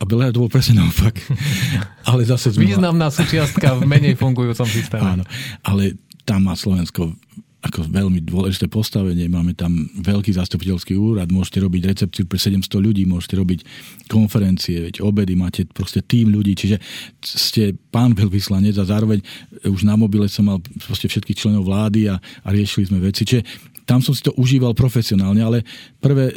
[0.01, 1.13] a Belehrad to bol presne naopak.
[2.09, 2.65] ale zase sme...
[2.65, 5.21] Významná súčiastka v menej fungujúcom systéme.
[5.21, 5.23] Áno,
[5.61, 7.13] ale tam má Slovensko
[7.61, 9.29] ako veľmi dôležité postavenie.
[9.29, 13.59] Máme tam veľký zastupiteľský úrad, môžete robiť recepciu pre 700 ľudí, môžete robiť
[14.09, 16.81] konferencie, veď obedy, máte proste tým ľudí, čiže
[17.21, 19.21] ste pán veľvyslanec a zároveň
[19.69, 23.29] už na mobile som mal proste všetkých členov vlády a, a riešili sme veci.
[23.29, 23.45] Čiže
[23.91, 25.67] tam som si to užíval profesionálne, ale
[25.99, 26.33] prvé e,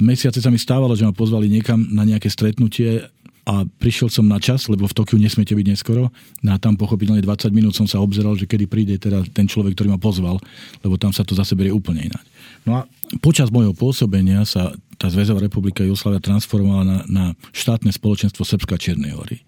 [0.00, 3.04] mesiace sa mi stávalo, že ma pozvali niekam na nejaké stretnutie
[3.44, 6.08] a prišiel som na čas, lebo v Tokiu nesmiete byť neskoro.
[6.40, 9.76] No a tam pochopiteľne 20 minút som sa obzeral, že kedy príde teda ten človek,
[9.76, 10.40] ktorý ma pozval,
[10.80, 12.24] lebo tam sa to zase berie úplne ináč.
[12.64, 12.88] No a
[13.20, 19.12] počas môjho pôsobenia sa tá Zväzová republika Jugoslavia transformovala na, na štátne spoločenstvo Srbska Čiernej
[19.12, 19.44] hory.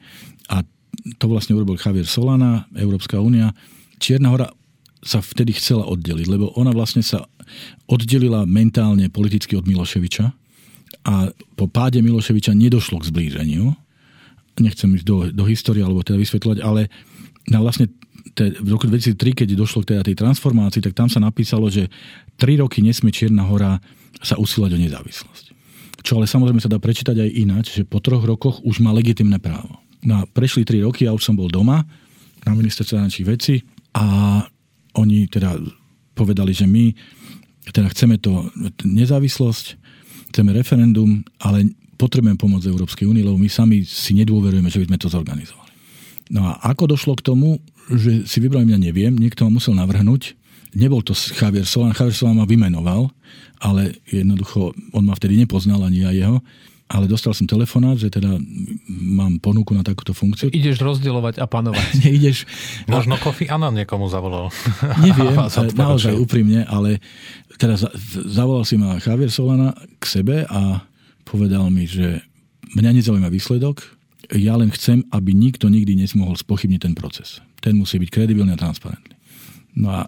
[0.53, 0.61] A
[1.17, 3.57] to vlastne urobil Javier Solana, Európska únia.
[3.97, 4.53] Čierna hora
[5.05, 7.29] sa vtedy chcela oddeliť, lebo ona vlastne sa
[7.87, 10.33] oddelila mentálne politicky od Miloševiča
[11.07, 13.71] a po páde Miloševiča nedošlo k zblíženiu.
[14.59, 16.89] Nechcem ísť do, do histórie alebo teda vysvetľovať, ale
[17.47, 17.93] na vlastne
[18.35, 21.87] te, v roku 2003, keď došlo k teda tej transformácii, tak tam sa napísalo, že
[22.35, 23.79] tri roky nesmie Čierna hora
[24.25, 25.45] sa usilať o nezávislosť.
[26.03, 29.39] Čo ale samozrejme sa dá prečítať aj ináč, že po troch rokoch už má legitimné
[29.39, 29.79] právo.
[30.03, 31.83] No a prešli tri roky, ja už som bol doma
[32.47, 34.05] na ministerstve zahraničných vecí a
[34.97, 35.57] oni teda
[36.17, 36.93] povedali, že my
[37.71, 38.49] teda chceme to
[38.87, 39.65] nezávislosť,
[40.33, 44.99] chceme referendum, ale potrebujeme pomoc Európskej únie, lebo my sami si nedôverujeme, že by sme
[45.01, 45.73] to zorganizovali.
[46.31, 47.59] No a ako došlo k tomu,
[47.91, 50.35] že si vybrali mňa, neviem, niekto ma musel navrhnúť.
[50.75, 53.09] Nebol to Javier Solán, Javier Solán ma vymenoval,
[53.63, 56.43] ale jednoducho on ma vtedy nepoznal ani ja jeho
[56.87, 58.39] ale dostal som telefonát, že teda
[58.89, 60.55] mám ponuku na takúto funkciu.
[60.55, 61.87] Ideš rozdielovať a panovať.
[62.07, 62.47] Neideš.
[62.87, 64.55] Možno Kofi Annan niekomu zavolal.
[65.03, 65.35] Neviem,
[65.75, 67.03] naozaj úprimne, ale
[67.59, 67.75] teda
[68.31, 70.87] zavolal si ma Javier Solana k sebe a
[71.27, 72.23] povedal mi, že
[72.79, 73.83] mňa nezaujíma výsledok,
[74.35, 77.43] ja len chcem, aby nikto nikdy nesmohol spochybniť ten proces.
[77.63, 79.15] Ten musí byť kredibilný a transparentný.
[79.75, 80.01] No a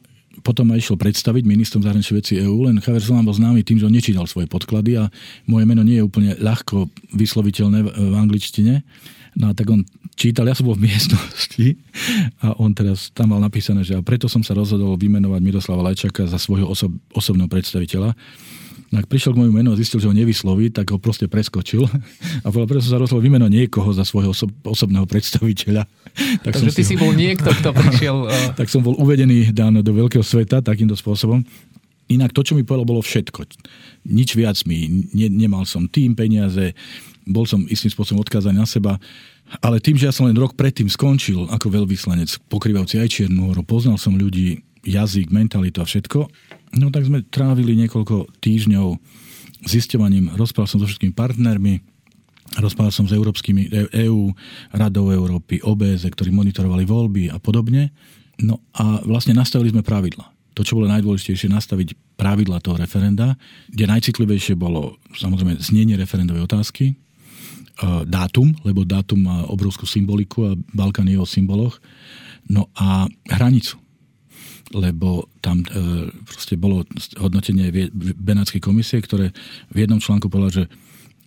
[0.49, 3.85] potom ma išiel predstaviť ministrom zahraničných vecí EÚ, len Javier Solán bol známy tým, že
[3.85, 5.13] on nečítal svoje podklady a
[5.45, 8.81] moje meno nie je úplne ľahko vysloviteľné v angličtine.
[9.37, 9.85] No a tak on
[10.17, 11.77] čítal, ja som bol v miestnosti
[12.41, 16.25] a on teraz tam mal napísané, že a preto som sa rozhodol vymenovať Miroslava Lajčaka
[16.25, 18.17] za svojho osob, osobného predstaviteľa.
[18.89, 21.85] No ak prišiel k môjmu menu a zistil, že ho nevysloví, tak ho proste preskočil.
[22.45, 25.85] A povedal, preto som sa rozhodol vymenovať niekoho za svojho osob, osobného predstaviteľa.
[26.19, 28.27] Tak Takže ty si bol niekto, kto prišiel...
[28.27, 28.51] Uh...
[28.59, 31.47] tak som bol uvedený dan do veľkého sveta takýmto spôsobom.
[32.09, 33.47] Inak to, čo mi povedal, bolo všetko.
[34.09, 36.75] Nič viac mi, ne, nemal som tým peniaze,
[37.29, 38.97] bol som istým spôsobom odkázaný na seba.
[39.63, 43.63] Ale tým, že ja som len rok predtým skončil ako veľvyslanec, pokrývajúci aj Čiernu horu,
[43.63, 46.27] poznal som ľudí, jazyk, mentalitu a všetko,
[46.77, 48.87] No tak sme trávili niekoľko týždňov
[49.65, 51.81] zisťovaním, rozprával som so všetkými partnermi,
[52.61, 53.69] rozprával som s európskymi
[54.07, 54.35] EU, e
[54.73, 57.93] Radou Európy, OBS, ktorí monitorovali voľby a podobne.
[58.39, 60.31] No a vlastne nastavili sme pravidla.
[60.55, 63.39] To, čo bolo najdôležitejšie, nastaviť pravidla toho referenda,
[63.71, 66.95] kde najcitlivejšie bolo samozrejme znenie referendovej otázky, e,
[68.07, 71.79] dátum, lebo dátum má obrovskú symboliku a Balkán je o symboloch,
[72.51, 73.79] no a hranicu
[74.73, 76.85] lebo tam e, proste bolo
[77.17, 77.73] hodnotenie
[78.17, 79.33] Benátskej komisie, ktoré
[79.73, 80.73] v jednom článku povedalo, že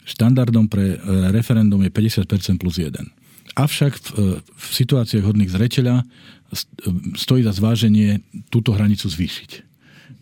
[0.05, 0.97] štandardom pre e,
[1.33, 2.93] referendum je 50% plus 1.
[3.57, 6.05] Avšak v, e, v situáciách hodných zreteľa
[7.15, 8.19] stojí za zváženie
[8.51, 9.70] túto hranicu zvýšiť.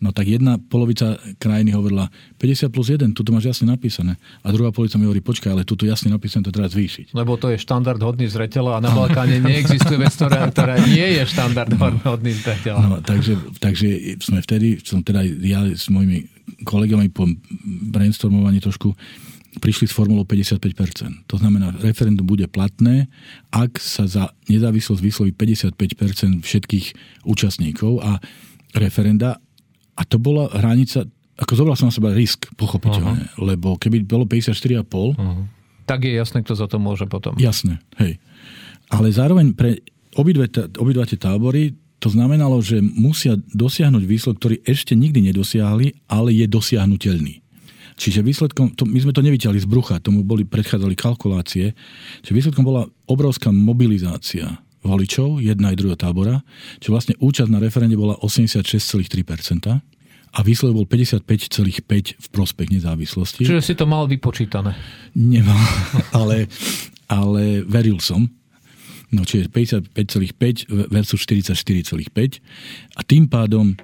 [0.00, 2.08] No tak jedna polovica krajiny hovorila
[2.40, 4.16] 50 plus 1, tu máš jasne napísané.
[4.40, 7.12] A druhá polovica mi hovorí, počkaj, ale tu jasne napísané, to treba zvýšiť.
[7.12, 11.22] Lebo to je štandard hodný zreteľa a na Balkáne neexistuje vec, ktorá, ktorá nie je
[11.28, 11.92] štandard no.
[12.08, 12.80] hodný zreteľa.
[12.80, 16.24] No, takže, takže sme vtedy, som teda ja s mojimi
[16.64, 17.28] kolegami po
[17.92, 18.96] brainstormovaní trošku
[19.58, 21.26] prišli s formulou 55%.
[21.26, 23.10] To znamená, referendum bude platné,
[23.50, 26.86] ak sa za nezávislosť vysloví 55% všetkých
[27.26, 28.22] účastníkov a
[28.78, 29.42] referenda
[30.00, 31.04] a to bola hranica
[31.40, 33.48] ako zobral som na seba risk, pochopiteľne, uh-huh.
[33.48, 35.48] lebo keby bolo 54,5, uh-huh.
[35.88, 37.32] tak je jasné, kto za to môže potom.
[37.40, 38.20] Jasné, hej.
[38.92, 39.80] Ale zároveň pre
[40.20, 46.32] obidve, obidva tie tábory to znamenalo, že musia dosiahnuť výsledok, ktorý ešte nikdy nedosiahli, ale
[46.32, 47.44] je dosiahnutelný.
[48.00, 51.76] Čiže výsledkom, to, my sme to nevyťali z brucha, tomu boli predchádzali kalkulácie,
[52.24, 56.40] čiže výsledkom bola obrovská mobilizácia voličov, jedna aj druhého tábora,
[56.80, 59.89] čiže vlastne účasť na referende bola 86,3%
[60.30, 63.42] a výsledok bol 55,5 v prospech nezávislosti.
[63.42, 64.78] Čiže si to mal vypočítané?
[65.18, 65.58] Nemal,
[66.18, 66.46] ale,
[67.10, 68.30] ale veril som.
[69.10, 72.38] No čiže 55,5 versus 44,5
[72.94, 73.74] a tým pádom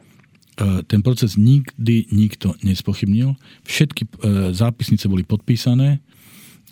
[0.57, 3.37] E, ten proces nikdy nikto nespochybnil.
[3.69, 4.11] Všetky e,
[4.57, 6.01] zápisnice boli podpísané,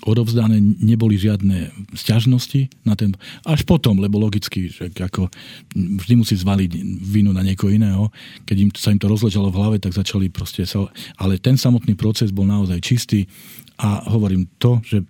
[0.02, 3.14] odovzdané, neboli žiadne sťažnosti na ten...
[3.46, 5.30] Až potom, lebo logicky, že ako
[5.74, 8.10] vždy musí zvaliť vinu na niekoho iného.
[8.42, 10.90] Keď im, sa im to rozležalo v hlave, tak začali proste sa...
[11.14, 13.30] Ale ten samotný proces bol naozaj čistý
[13.78, 15.06] a hovorím to, že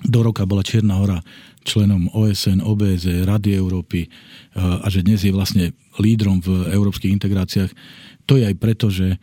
[0.00, 1.20] do roka bola Čierna hora
[1.60, 4.08] členom OSN, OBZ, Rady Európy e,
[4.56, 7.68] a že dnes je vlastne lídrom v európskych integráciách
[8.30, 9.18] to je aj preto, že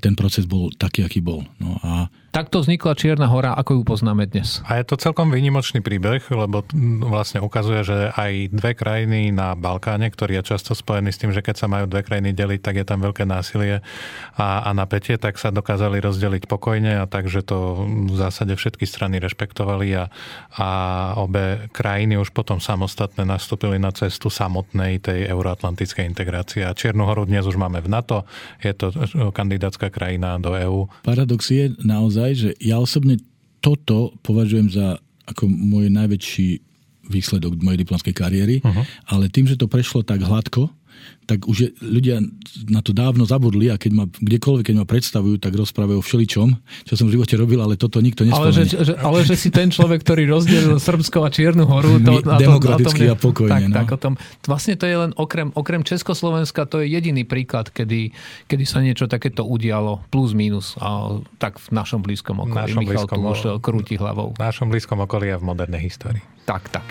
[0.00, 1.44] ten proces bol taký, aký bol.
[1.60, 4.62] No a Takto vznikla Čierna hora, ako ju poznáme dnes.
[4.62, 6.62] A je to celkom výnimočný príbeh, lebo
[7.02, 11.42] vlastne ukazuje, že aj dve krajiny na Balkáne, ktorý je často spojený s tým, že
[11.42, 13.82] keď sa majú dve krajiny deliť, tak je tam veľké násilie
[14.38, 19.18] a, a napätie, tak sa dokázali rozdeliť pokojne a takže to v zásade všetky strany
[19.18, 20.06] rešpektovali a,
[20.54, 20.68] a
[21.18, 26.62] obe krajiny už potom samostatne nastúpili na cestu samotnej tej euroatlantickej integrácie.
[26.62, 28.22] A Čiernu horu dnes už máme v NATO,
[28.62, 28.94] je to
[29.34, 30.86] kandidátska krajina do EÚ.
[31.02, 33.16] Paradox je naozaj naozaj, že ja osobne
[33.64, 36.48] toto považujem za ako môj najväčší
[37.10, 38.84] výsledok mojej diplomskej kariéry, uh-huh.
[39.10, 40.70] ale tým, že to prešlo tak hladko,
[41.30, 42.18] tak už je, ľudia
[42.66, 46.48] na to dávno zabudli a keď ma kdekoľvek, keď ma predstavujú, tak rozprávajú o všeličom,
[46.90, 48.66] čo som v živote robil, ale toto nikto nespomenie.
[48.66, 52.18] Ale že, že, ale že si ten človek, ktorý rozdelil Srbsko a Čiernu horu, to,
[52.18, 53.54] My, demokraticky a, tom, a pokojne.
[53.54, 53.76] Tak, no.
[53.78, 58.10] tak o tom, vlastne to je len okrem, okrem Československa, to je jediný príklad, kedy,
[58.50, 62.74] kedy sa niečo takéto udialo, plus minus, a tak v našom blízkom okolí.
[62.74, 64.34] Našom Michal blízkom, tu už krúti hlavou.
[64.34, 66.22] V našom blízkom okolí a v modernej histórii.
[66.42, 66.86] Tak, tak.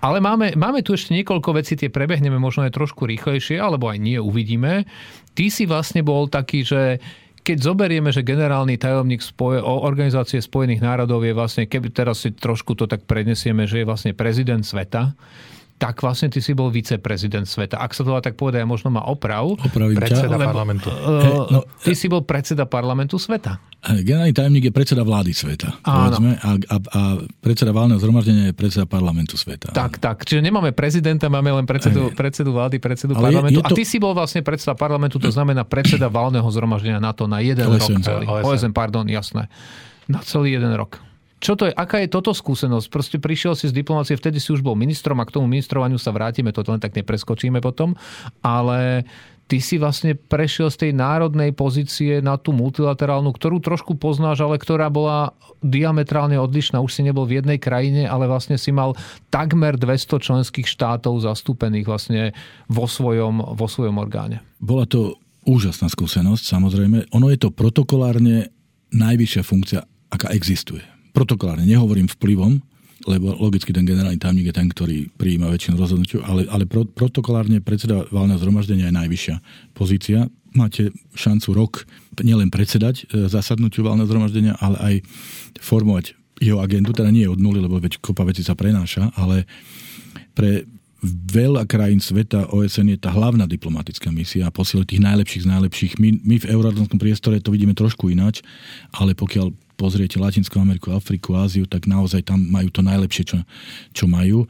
[0.00, 4.00] Ale máme, máme tu ešte niekoľko vecí, tie prebehneme možno aj trošku rýchlejšie, alebo aj
[4.00, 4.88] nie, uvidíme.
[5.36, 7.04] Ty si vlastne bol taký, že
[7.40, 12.76] keď zoberieme, že generálny tajomník spoje, Organizácie spojených národov je vlastne, keby teraz si trošku
[12.76, 15.16] to tak prednesieme, že je vlastne prezident sveta,
[15.80, 17.80] tak vlastne ty si bol viceprezident sveta.
[17.80, 19.56] Ak sa to dá tak povedať, možno ma oprav.
[19.56, 20.92] Opravím predseda ťa, parlamentu.
[20.92, 23.56] Uh, no, ty si bol predseda parlamentu sveta.
[23.80, 25.80] Generálny tajomník je predseda vlády sveta.
[25.80, 27.00] Povedzme, a, a, a
[27.40, 29.72] predseda válneho zhromaždenia je predseda parlamentu sveta.
[29.72, 30.28] Tak, tak.
[30.28, 33.56] Čiže nemáme prezidenta, máme len predsedu, predsedu vlády, predsedu Ale parlamentu.
[33.56, 33.72] Je, je to...
[33.72, 37.64] A ty si bol vlastne predseda parlamentu, to znamená predseda válneho zhromaždenia NATO na jeden
[37.72, 37.80] OSN.
[37.80, 38.24] rok celý.
[38.28, 38.44] OSN.
[38.44, 39.48] OSN, pardon, jasné.
[40.12, 41.00] Na celý jeden rok.
[41.40, 42.86] Čo to je, aká je toto skúsenosť?
[42.92, 46.12] Proste prišiel si z diplomácie, vtedy si už bol ministrom a k tomu ministrovaniu sa
[46.12, 47.96] vrátime, to len tak nepreskočíme potom,
[48.44, 49.08] ale
[49.48, 54.60] ty si vlastne prešiel z tej národnej pozície na tú multilaterálnu, ktorú trošku poznáš, ale
[54.60, 55.34] ktorá bola
[55.64, 56.78] diametrálne odlišná.
[56.78, 58.92] Už si nebol v jednej krajine, ale vlastne si mal
[59.32, 62.36] takmer 200 členských štátov zastúpených vlastne
[62.68, 64.44] vo svojom, vo svojom orgáne.
[64.60, 65.16] Bola to
[65.48, 67.10] úžasná skúsenosť, samozrejme.
[67.16, 68.52] Ono je to protokolárne
[68.92, 69.80] najvyššia funkcia,
[70.12, 72.62] aká existuje protokolárne, nehovorím vplyvom,
[73.08, 77.64] lebo logicky ten generálny tajomník je ten, ktorý prijíma väčšinu rozhodnutiu, ale, ale pro, protokolárne
[77.64, 79.36] predseda valného zhromaždenia je najvyššia
[79.72, 80.28] pozícia.
[80.52, 81.72] Máte šancu rok
[82.20, 84.94] nielen predsedať e, zasadnutiu valného zhromaždenia, ale aj
[85.64, 89.48] formovať jeho agendu, teda nie od nuly, lebo veď kopa veci sa prenáša, ale
[90.36, 90.68] pre
[91.32, 95.92] veľa krajín sveta OSN je tá hlavná diplomatická misia a posielať tých najlepších z najlepších.
[95.96, 98.44] My, my v euroatlantskom priestore to vidíme trošku ináč,
[98.92, 99.48] ale pokiaľ
[99.80, 103.36] pozriete Latinskú Ameriku, Afriku, Áziu, tak naozaj tam majú to najlepšie, čo,
[103.96, 104.44] čo majú.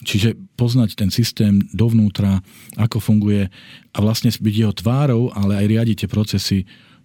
[0.00, 2.40] Čiže poznať ten systém dovnútra,
[2.80, 3.52] ako funguje
[3.92, 6.58] a vlastne byť jeho tvárou, ale aj riadiť tie procesy,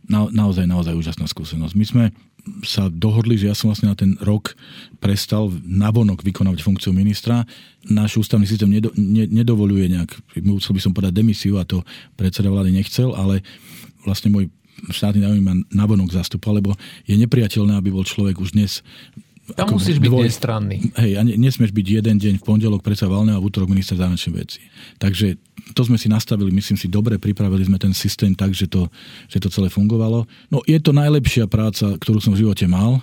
[0.08, 1.76] na, naozaj, naozaj úžasná skúsenosť.
[1.76, 2.06] My sme
[2.64, 4.56] sa dohodli, že ja som vlastne na ten rok
[5.04, 7.44] prestal navonok vykonávať funkciu ministra.
[7.84, 10.16] Náš ústavný systém nedo, ne, nedovoluje nejak,
[10.48, 11.84] musel by som podať demisiu a to
[12.16, 13.44] predseda vlády nechcel, ale
[14.08, 14.48] vlastne môj
[14.90, 16.72] štátny tajomník ma navonok zastupoval, lebo
[17.06, 18.86] je nepriateľné, aby bol človek už dnes
[19.56, 20.78] tam musíš byť dvoj, nestranný.
[21.00, 24.36] Hej, a nesmieš byť jeden deň v pondelok predsa valného a v útorok minister zahraničných
[24.36, 24.60] vecí.
[25.00, 25.40] Takže
[25.72, 28.92] to sme si nastavili, myslím si, dobre, pripravili sme ten systém tak, že to,
[29.32, 30.28] že to celé fungovalo.
[30.52, 33.00] No je to najlepšia práca, ktorú som v živote mal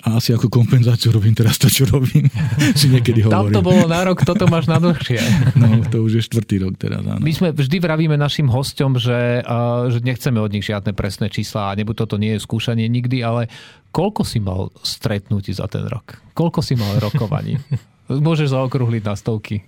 [0.00, 2.32] A asi ako kompenzáciu robím teraz to, čo robím.
[2.80, 3.52] si niekedy hovorím.
[3.52, 5.20] Tam to bolo na rok, toto máš na dlhšie.
[5.60, 7.20] no, to už je štvrtý rok teraz, áno.
[7.20, 11.72] My sme vždy vravíme našim hosťom, že, uh, že nechceme od nich žiadne presné čísla
[11.72, 13.52] a nebuď toto nie je skúšanie nikdy, ale
[13.92, 16.16] koľko si mal stretnutí za ten rok?
[16.32, 17.60] Koľko si mal rokovaní?
[18.08, 19.62] Môžeš zaokrúhliť na stovky.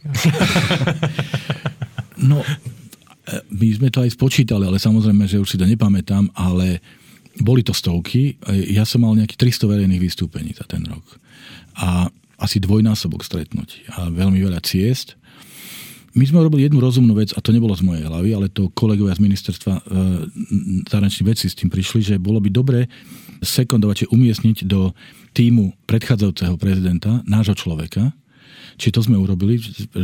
[2.18, 6.82] no, e, my sme to aj spočítali, ale samozrejme, že už si to nepamätám, ale
[7.40, 8.36] boli to stovky.
[8.68, 11.04] Ja som mal nejakých 300 verejných vystúpení za ten rok.
[11.80, 12.12] A
[12.42, 15.14] asi dvojnásobok stretnutí a veľmi veľa ciest.
[16.12, 19.16] My sme robili jednu rozumnú vec, a to nebolo z mojej hlavy, ale to kolegovia
[19.16, 19.82] z ministerstva e,
[20.84, 22.84] zahraničných vecí s tým prišli, že bolo by dobre
[23.40, 24.92] sekundovať, či umiestniť do
[25.32, 28.12] týmu predchádzajúceho prezidenta nášho človeka,
[28.76, 29.56] či to sme urobili,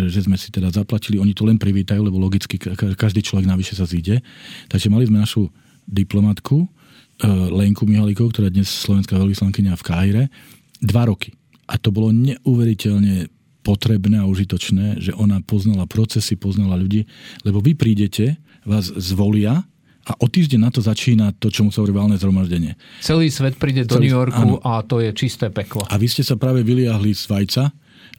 [0.08, 2.56] že sme si teda zaplatili, oni to len privítajú, lebo logicky
[2.96, 4.20] každý človek navyše sa zíde.
[4.68, 5.48] Takže mali sme našu
[5.88, 6.68] diplomatku,
[7.26, 10.24] Lenku Mihalikovú, ktorá je dnes slovenská veľvyslankyňa v Káhire,
[10.78, 11.34] dva roky.
[11.66, 13.28] A to bolo neuveriteľne
[13.66, 17.04] potrebné a užitočné, že ona poznala procesy, poznala ľudí,
[17.44, 19.66] lebo vy prídete, vás zvolia
[20.08, 22.80] a o týždeň na to začína to, čo sa hovorí valné zhromaždenie.
[23.04, 24.64] Celý svet príde Celý, do New Yorku áno.
[24.64, 25.84] a to je čisté peklo.
[25.84, 27.62] A vy ste sa práve vyliahli z vajca,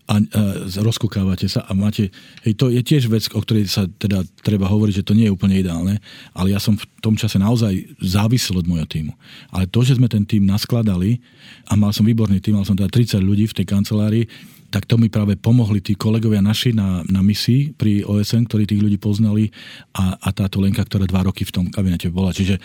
[0.09, 0.41] a, a
[0.81, 2.09] rozkúkávate sa a máte,
[2.41, 5.35] hej, to je tiež vec, o ktorej sa teda treba hovoriť, že to nie je
[5.35, 6.01] úplne ideálne,
[6.33, 9.13] ale ja som v tom čase naozaj závisel od môjho týmu.
[9.53, 11.21] Ale to, že sme ten tým naskladali
[11.69, 14.25] a mal som výborný tým, mal som teda 30 ľudí v tej kancelárii,
[14.69, 18.81] tak to mi práve pomohli tí kolegovia naši na, na misii pri OSN, ktorí tých
[18.81, 19.49] ľudí poznali
[19.97, 22.29] a, a táto Lenka, ktorá dva roky v tom kabinete bola.
[22.29, 22.61] Čiže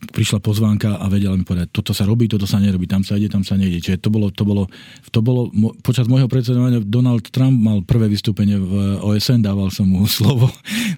[0.00, 3.28] prišla pozvánka a vedela mi povedať, toto sa robí, toto sa nerobí, tam sa ide,
[3.28, 3.84] tam sa nejde.
[3.84, 4.64] Čiže to bolo, to bolo,
[5.12, 5.52] to bolo
[5.84, 10.48] počas môjho predsedovania Donald Trump mal prvé vystúpenie v OSN, dával som mu slovo,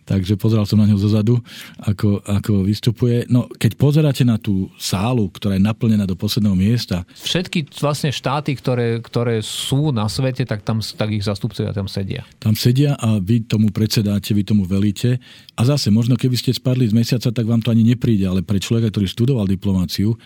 [0.06, 1.42] takže pozeral som na ňo zozadu,
[1.82, 3.26] ako, ako vystupuje.
[3.26, 7.02] No, keď pozeráte na tú sálu, ktorá je naplnená do posledného miesta.
[7.18, 12.22] Všetky vlastne štáty, ktoré, ktoré sú na svete, tak tam tak ich zastupcovia tam sedia.
[12.38, 15.18] Tam sedia a vy tomu predsedáte, vy tomu velíte.
[15.56, 18.60] A zase, možno keby ste spadli z mesiaca, tak vám to ani nepríde, ale pre
[18.60, 20.16] človeka, ktorý študoval diplomáciu, e,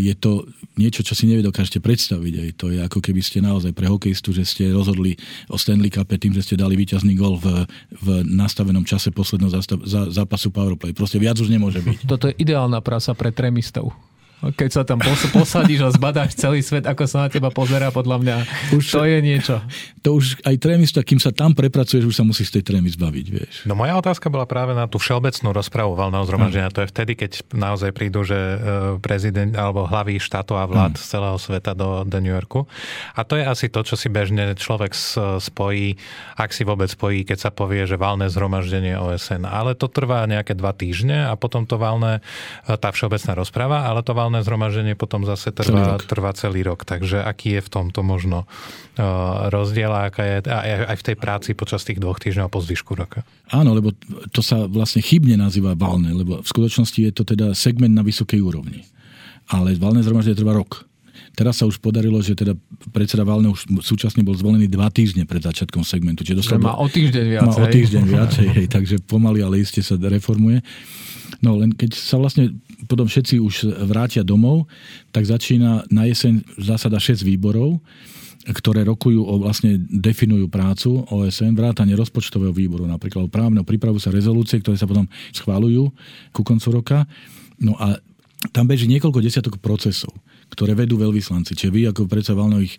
[0.00, 0.48] je to
[0.80, 2.34] niečo, čo si nedokážete predstaviť.
[2.40, 5.20] Aj to je ako keby ste naozaj pre hokejistu, že ste rozhodli
[5.52, 7.68] o Stanley Cup tým, že ste dali víťazný gol v,
[8.00, 9.52] v nastavenom čase posledného
[10.10, 10.96] zápasu Powerplay.
[10.96, 12.08] Proste viac už nemôže byť.
[12.08, 13.94] Toto je ideálna prasa pre tremistov.
[14.40, 18.16] Keď sa tam pos- posadíš a zbadáš celý svet, ako sa na teba pozerá, podľa
[18.24, 18.36] mňa
[18.72, 19.60] už, to je niečo.
[20.00, 23.26] To už aj trémista, kým sa tam prepracuješ, už sa musí z tej trémy zbaviť,
[23.28, 23.54] vieš.
[23.68, 26.72] No moja otázka bola práve na tú všeobecnú rozpravu valného zhromaždenia.
[26.72, 26.76] Hmm.
[26.80, 28.56] To je vtedy, keď naozaj prídu, že e,
[29.02, 31.02] prezident alebo hlavy štátov a vlád hmm.
[31.02, 32.64] z celého sveta do, do New Yorku.
[33.12, 34.96] A to je asi to, čo si bežne človek
[35.42, 35.98] spojí,
[36.38, 39.44] ak si vôbec spojí, keď sa povie, že valné zhromaždenie OSN.
[39.44, 42.22] Ale to trvá nejaké dva týždne a potom to valné,
[42.64, 46.60] e, tá všeobecná rozprava, ale to valné valné zhromaždenie potom zase trvá celý, trvá celý
[46.62, 46.86] rok.
[46.86, 50.36] Takže aký je v tomto možno uh, rozdiel a aká je
[50.86, 53.26] aj v tej práci počas tých dvoch týždňov a po zvyšku roka?
[53.50, 53.90] Áno, lebo
[54.30, 58.38] to sa vlastne chybne nazýva valné, lebo v skutočnosti je to teda segment na vysokej
[58.38, 58.86] úrovni.
[59.50, 60.86] Ale valné zhromaždenie trvá rok.
[61.34, 62.58] Teraz sa už podarilo, že teda
[62.90, 66.26] predseda Valne už súčasne bol zvolený dva týždne pred začiatkom segmentu.
[66.26, 67.42] Čiže dostal, má o týždeň viac.
[67.46, 70.58] Má o týždeň viac, hej, hej, takže pomaly, ale iste sa reformuje.
[71.38, 73.54] No len keď sa vlastne potom všetci už
[73.88, 74.68] vrátia domov,
[75.10, 77.80] tak začína na jeseň zásada 6 výborov,
[78.48, 84.60] ktoré rokujú o vlastne definujú prácu OSN, vrátanie rozpočtového výboru, napríklad právneho prípravu sa rezolúcie,
[84.64, 85.04] ktoré sa potom
[85.36, 85.92] schválujú
[86.32, 86.98] ku koncu roka.
[87.60, 88.00] No a
[88.56, 90.16] tam beží niekoľko desiatok procesov
[90.50, 91.54] ktoré vedú veľvyslanci.
[91.54, 92.74] Čiže vy ako predsa Valno ich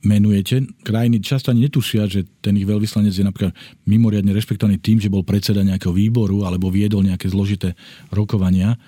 [0.00, 0.64] menujete.
[0.80, 3.52] Krajiny často ani netušia, že ten ich veľvyslanec je napríklad
[3.84, 7.76] mimoriadne rešpektovaný tým, že bol predseda nejakého výboru alebo viedol nejaké zložité
[8.08, 8.80] rokovania.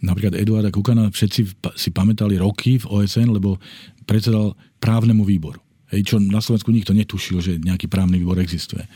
[0.00, 1.40] Napríklad Eduarda Kukana všetci
[1.76, 3.60] si pamätali roky v OSN, lebo
[4.08, 5.60] predsedal právnemu výboru.
[5.92, 8.86] Hej, čo na Slovensku nikto netušil, že nejaký právny výbor existuje.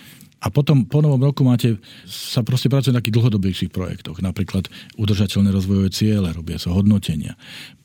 [0.45, 4.21] A potom po novom roku máte, sa proste pracuje na takých dlhodobejších projektoch.
[4.21, 4.69] Napríklad
[5.01, 7.33] udržateľné rozvojové ciele, robia sa hodnotenia.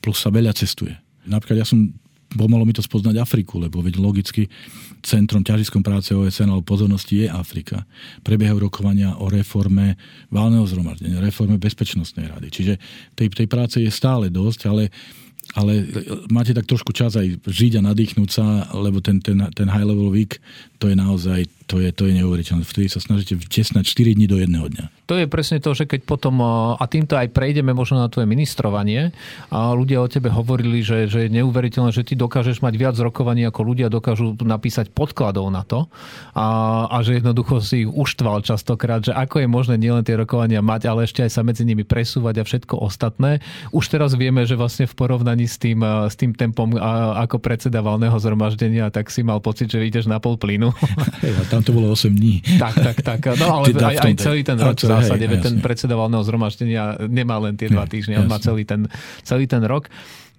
[0.04, 0.92] Plus sa veľa cestuje.
[1.24, 1.88] Napríklad ja som
[2.36, 4.46] pomohlo mi to spoznať Afriku, lebo veď logicky
[5.02, 7.84] centrom ťažiskom práce OSN alebo pozornosti je Afrika.
[8.24, 9.96] Prebiehajú rokovania o reforme
[10.28, 12.48] válneho zhromaždenia, reforme bezpečnostnej rady.
[12.52, 12.74] Čiže
[13.16, 14.84] tej, tej práce je stále dosť, ale
[15.58, 15.82] ale
[16.30, 20.14] máte tak trošku čas aj žiť a nadýchnúť sa, lebo ten, ten, ten high level
[20.14, 20.38] week,
[20.80, 22.64] to je naozaj, to je, to je neuveriteľné.
[22.64, 24.84] Vtedy sa snažíte vtesnať 4 dní do jedného dňa.
[25.04, 26.40] to je presne to, že keď potom,
[26.72, 29.12] a týmto aj prejdeme možno na tvoje ministrovanie,
[29.52, 33.44] a ľudia o tebe hovorili, že, že je neuveriteľné, že ty dokážeš mať viac rokovaní,
[33.44, 35.92] ako ľudia dokážu napísať podkladov na to
[36.32, 40.64] a, a že jednoducho si ich uštval častokrát, že ako je možné nielen tie rokovania
[40.64, 43.44] mať, ale ešte aj sa medzi nimi presúvať a všetko ostatné.
[43.74, 46.72] Už teraz vieme, že vlastne v porovnaní s tým, s tým tempom
[47.20, 50.69] ako predseda valného zhromaždenia, tak si mal pocit, že ideš na pol plynu.
[51.22, 52.40] Hej, a tam to bolo 8 dní.
[52.58, 53.20] Tak, tak, tak.
[53.38, 57.36] No ale aj, aj celý ten rok v zásade, hej, ten predseda valného zhromaždenia nemá
[57.42, 58.88] len tie dva týždne, on má celý ten,
[59.22, 59.90] celý ten rok.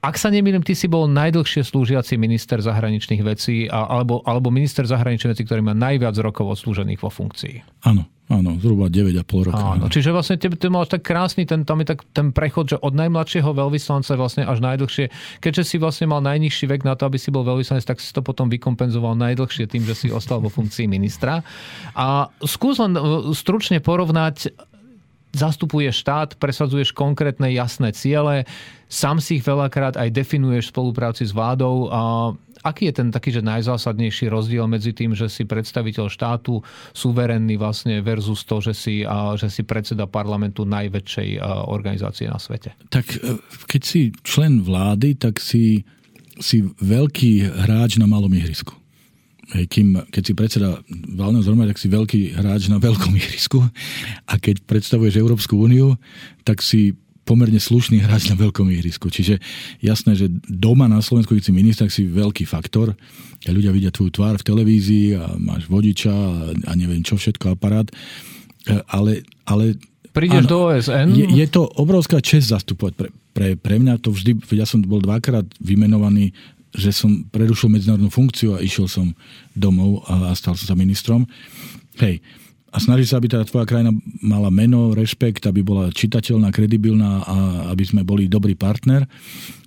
[0.01, 5.37] Ak sa nemýlim, ty si bol najdlhšie slúžiaci minister zahraničných vecí alebo, alebo minister zahraničných
[5.37, 7.85] vecí, ktorý má najviac rokov odslúžených vo funkcii.
[7.85, 9.59] Áno, áno, zhruba 9,5 roka.
[9.59, 12.77] Áno, čiže vlastne tebe, to mal tak krásny, ten, tam je tak ten prechod, že
[12.79, 15.11] od najmladšieho veľvyslanca vlastne až najdlhšie.
[15.43, 18.23] Keďže si vlastne mal najnižší vek na to, aby si bol veľvyslanec, tak si to
[18.23, 21.43] potom vykompenzoval najdlhšie tým, že si ostal vo funkcii ministra.
[21.93, 23.01] A skús len e,
[23.35, 24.55] stručne porovnať
[25.31, 28.43] zastupuješ štát, presadzuješ konkrétne jasné ciele,
[28.91, 31.87] sám si ich veľakrát aj definuješ v spolupráci s vládou.
[31.87, 32.01] A
[32.61, 36.61] aký je ten taký, že najzásadnejší rozdiel medzi tým, že si predstaviteľ štátu,
[36.93, 38.95] suverénny vlastne versus to, že si,
[39.37, 42.77] že si predseda parlamentu najväčšej organizácie na svete?
[42.93, 45.83] Tak e, keď si člen vlády, tak si,
[46.37, 48.77] si veľký hráč na malom ihrisku.
[49.51, 50.79] Hej, kým, keď si predseda
[51.11, 53.59] valného zhromaždenia, tak si veľký hráč na veľkom ihrisku
[54.23, 55.99] a keď predstavuješ Európsku úniu,
[56.47, 56.95] tak si
[57.31, 59.07] pomerne slušný hráč na veľkom ihrisku.
[59.07, 59.39] Čiže
[59.79, 62.91] jasné, že doma na Slovensku, keď si minister, si veľký faktor.
[63.47, 66.11] A ľudia vidia tvoju tvár v televízii a máš vodiča
[66.67, 67.87] a, neviem čo všetko, aparát.
[68.67, 69.79] E, ale, ale
[70.11, 71.07] Prídeš áno, do OSN?
[71.15, 72.93] Je, je to obrovská čest zastupovať.
[72.99, 76.35] Pre, pre, pre mňa to vždy, ja som bol dvakrát vymenovaný
[76.71, 79.11] že som prerušil medzinárodnú funkciu a išiel som
[79.51, 81.27] domov a, a stal som sa ministrom.
[81.99, 82.23] Hej,
[82.71, 83.91] a snaží sa, aby tá tvoja krajina
[84.23, 87.37] mala meno, rešpekt, aby bola čitateľná, kredibilná a
[87.75, 89.11] aby sme boli dobrý partner.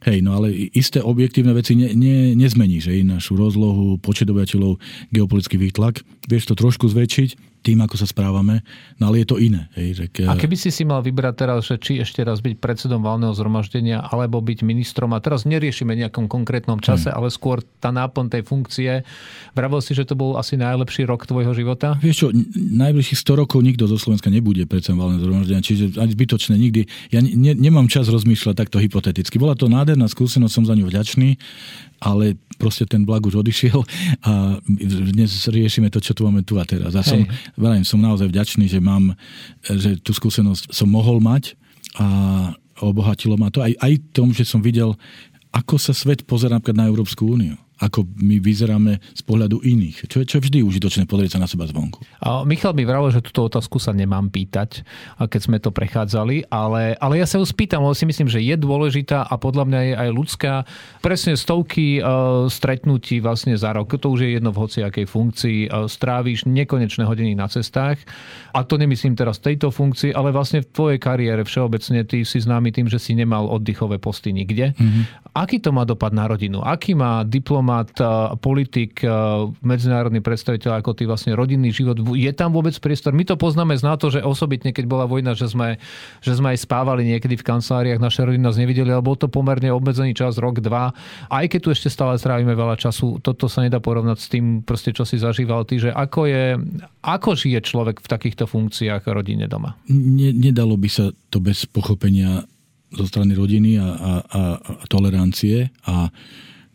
[0.09, 4.81] Hej, no ale isté objektívne veci ne, ne, nezmeníš, hej, našu rozlohu, počet obyvateľov,
[5.13, 6.01] geopolitický výtlak.
[6.29, 8.61] Vieš to trošku zväčšiť, tým, ako sa správame,
[9.01, 9.73] no ale je to iné.
[9.73, 10.23] Hej, že ke...
[10.29, 14.05] A keby si si mal vybrať teraz, že či ešte raz byť predsedom valného zhromaždenia,
[14.05, 17.17] alebo byť ministrom, a teraz neriešime nejakom konkrétnom čase, hmm.
[17.17, 18.91] ale skôr tá náplň tej funkcie,
[19.57, 21.97] vravil si, že to bol asi najlepší rok tvojho života?
[22.05, 26.55] Vieš čo, najbližších 100 rokov nikto zo Slovenska nebude predsedom valného zhromaždenia, čiže ani zbytočné
[26.61, 26.85] nikdy.
[27.09, 29.41] Ja ne, nemám čas rozmýšľať takto hypoteticky.
[29.41, 31.41] Bola to nádherná skúsenosť, som za ňu vďačný
[32.05, 33.81] ale proste ten vlak už odišiel
[34.29, 36.93] a dnes riešime to, čo tu máme tu a teraz.
[36.95, 37.25] A som,
[37.55, 39.15] veľmi, som naozaj vďačný, že mám,
[39.63, 41.55] že tú skúsenosť som mohol mať
[41.99, 42.07] a
[42.83, 43.63] obohatilo ma to.
[43.63, 44.99] Aj, aj tom, že som videl,
[45.55, 50.07] ako sa svet pozerá na Európsku úniu ako my vyzeráme z pohľadu iných.
[50.07, 52.07] Čo je, čo je vždy užitočné pozrieť sa na seba zvonku.
[52.23, 54.87] A Michal mi vravil, že túto otázku sa nemám pýtať,
[55.19, 58.55] keď sme to prechádzali, ale, ale ja sa ju spýtam, lebo si myslím, že je
[58.55, 60.53] dôležitá a podľa mňa je aj ľudská.
[61.03, 65.91] Presne stovky uh, stretnutí vlastne za rok, to už je jedno v hociakej funkcii, uh,
[65.91, 67.99] strávíš nekonečné hodiny na cestách.
[68.55, 72.71] A to nemyslím teraz tejto funkcii, ale vlastne v tvojej kariére všeobecne ty si známy
[72.71, 74.79] tým, že si nemal oddychové posty nikde.
[74.79, 75.35] Mm-hmm.
[75.35, 76.63] Aký to má dopad na rodinu?
[76.63, 79.03] Aký má diplom diplomat, politik,
[79.65, 81.99] medzinárodný predstaviteľ, ako ty vlastne rodinný život.
[82.15, 83.11] Je tam vôbec priestor?
[83.11, 85.79] My to poznáme z to, že osobitne, keď bola vojna, že sme,
[86.23, 89.71] že sme aj spávali niekedy v kanceláriách, naše rodiny nás nevideli, ale bol to pomerne
[89.71, 90.95] obmedzený čas, rok, dva.
[91.31, 94.95] Aj keď tu ešte stále strávime veľa času, toto sa nedá porovnať s tým, proste,
[94.95, 96.45] čo si zažíval ty, že ako, je,
[97.03, 99.79] ako žije človek v takýchto funkciách rodine doma?
[99.91, 102.45] Ne, nedalo by sa to bez pochopenia
[102.95, 106.07] zo strany rodiny a, a, a tolerancie a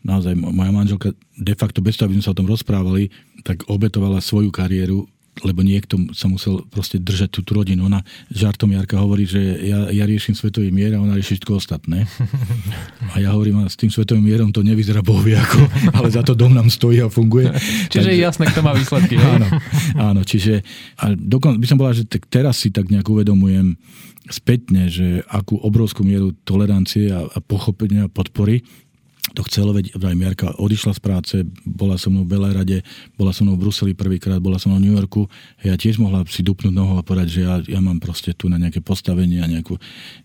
[0.00, 3.12] naozaj moja manželka de facto bez toho, aby sme sa o tom rozprávali,
[3.44, 5.08] tak obetovala svoju kariéru,
[5.40, 7.88] lebo niekto sa musel proste držať tú, tú rodinu.
[7.88, 12.04] Ona žartom Jarka hovorí, že ja, ja riešim svetový mier a ona rieši všetko ostatné.
[13.10, 15.60] A ja hovorím, a s tým svetovým mierom to nevyzerá bohvie ako,
[15.96, 17.50] ale za to dom nám stojí a funguje.
[17.88, 19.16] Čiže je jasné, kto má výsledky.
[19.18, 19.48] áno,
[19.96, 20.60] áno, čiže
[21.00, 23.80] a dokon, by som povedal, že tak teraz si tak nejak uvedomujem
[24.30, 28.62] spätne, že akú obrovskú mieru tolerancie a, a pochopenia podpory
[29.36, 32.78] to chcelo, veď aj Miarka odišla z práce, bola so mnou v Belerade,
[33.14, 35.28] bola so mnou v Bruseli prvýkrát, bola so mnou v New Yorku.
[35.62, 38.58] Ja tiež mohla si dupnúť nohu a povedať, že ja, ja mám proste tu na
[38.58, 39.78] nejaké postavenie a nejakú...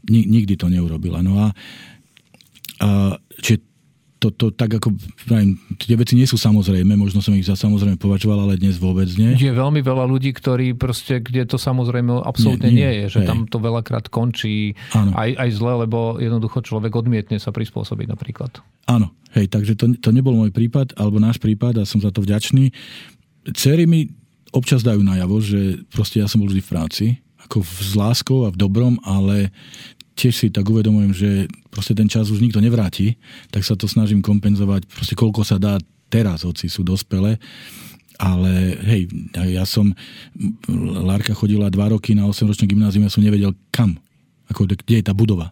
[0.10, 1.22] Nikdy to neurobila.
[1.22, 1.48] No a,
[2.82, 3.62] a čiže
[4.20, 4.96] to, to tak ako,
[5.28, 9.12] pravím, tie veci nie sú samozrejme, možno som ich za samozrejme považoval, ale dnes vôbec
[9.20, 9.36] nie.
[9.36, 13.20] Je veľmi veľa ľudí, ktorí proste, kde to samozrejme absolútne nie, nie, nie je, že
[13.24, 13.28] hej.
[13.28, 18.64] tam to veľakrát končí aj, aj zle, lebo jednoducho človek odmietne sa prispôsobiť napríklad.
[18.88, 22.24] Áno, hej, takže to, to nebol môj prípad, alebo náš prípad a som za to
[22.24, 22.72] vďačný.
[23.54, 24.10] Cery mi
[24.56, 27.06] občas dajú najavo, že proste ja som bol vždy v práci,
[27.46, 29.54] ako v, s láskou a v dobrom, ale
[30.16, 31.30] tiež si tak uvedomujem, že
[31.70, 33.20] proste ten čas už nikto nevráti,
[33.52, 35.76] tak sa to snažím kompenzovať proste koľko sa dá
[36.08, 37.38] teraz, hoci sú dospelé.
[38.16, 39.12] Ale hej,
[39.52, 39.92] ja som,
[41.04, 44.00] Lárka chodila dva roky na 8-ročné gymnázium, ja som nevedel kam,
[44.48, 45.52] ako, kde je tá budova.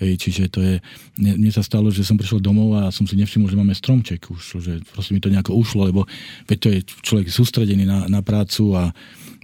[0.00, 0.74] Hej, čiže to je,
[1.18, 4.30] mne, mne sa stalo, že som prišiel domov a som si nevšimol, že máme stromček
[4.30, 6.06] už, že proste mi to nejako ušlo, lebo
[6.46, 8.94] veď to je človek sústredený na, na prácu a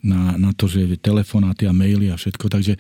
[0.05, 2.77] na, na to, že telefonáty a maily a všetko, takže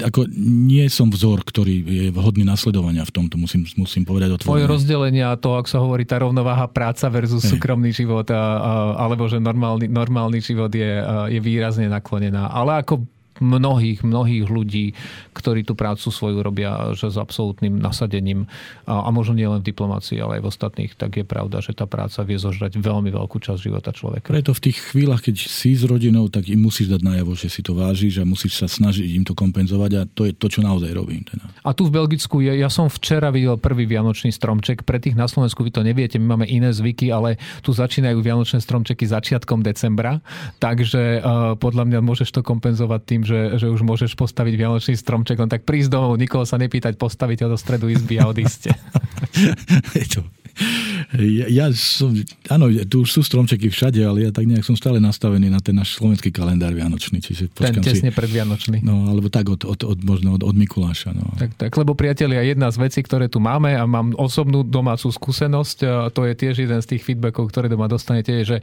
[0.00, 4.64] ako nie som vzor, ktorý je vhodný nasledovania v tomto, musím, musím povedať otvorene.
[4.64, 7.54] Tvoje rozdelenie a to, ak sa hovorí tá rovnováha práca versus Hej.
[7.54, 8.72] súkromný život, a, a,
[9.04, 10.98] alebo že normálny, normálny život je,
[11.28, 12.48] je výrazne naklonená.
[12.48, 13.04] Ale ako
[13.40, 14.92] mnohých, mnohých ľudí,
[15.32, 18.50] ktorí tú prácu svoju robia že s absolútnym nasadením
[18.84, 21.72] a, a možno nie len v diplomácii, ale aj v ostatných, tak je pravda, že
[21.72, 24.28] tá práca vie zožrať veľmi veľkú časť života človeka.
[24.34, 27.60] Preto v tých chvíľach, keď si s rodinou, tak im musíš dať najavo, že si
[27.64, 30.90] to vážiš a musíš sa snažiť im to kompenzovať a to je to, čo naozaj
[30.92, 31.24] robím.
[31.24, 31.48] Teda.
[31.64, 34.82] A tu v Belgicku, ja, ja som včera videl prvý vianočný stromček.
[34.82, 38.60] Pre tých na Slovensku vy to neviete, my máme iné zvyky, ale tu začínajú vianočné
[38.60, 40.18] stromčeky začiatkom decembra,
[40.58, 45.38] takže uh, podľa mňa môžeš to kompenzovať tým, že, že už môžeš postaviť vianočný stromček,
[45.38, 48.70] len tak prísť domov, nikoho sa nepýtať, postaviť ho do stredu izby a odísť.
[51.18, 52.12] Ja, ja som,
[52.48, 55.98] áno, tu sú stromčeky všade, ale ja tak nejak som stále nastavený na ten náš
[55.98, 57.20] slovenský kalendár vianočný.
[57.20, 58.80] Čiže ten tesne si, predvianočný.
[58.80, 61.14] No, alebo tak od, od, od možno od, od Mikuláša.
[61.14, 61.24] No.
[61.38, 66.10] Tak, tak, lebo priatelia, jedna z vecí, ktoré tu máme a mám osobnú domácu skúsenosť,
[66.12, 68.58] to je tiež jeden z tých feedbackov, ktoré doma dostanete, je, že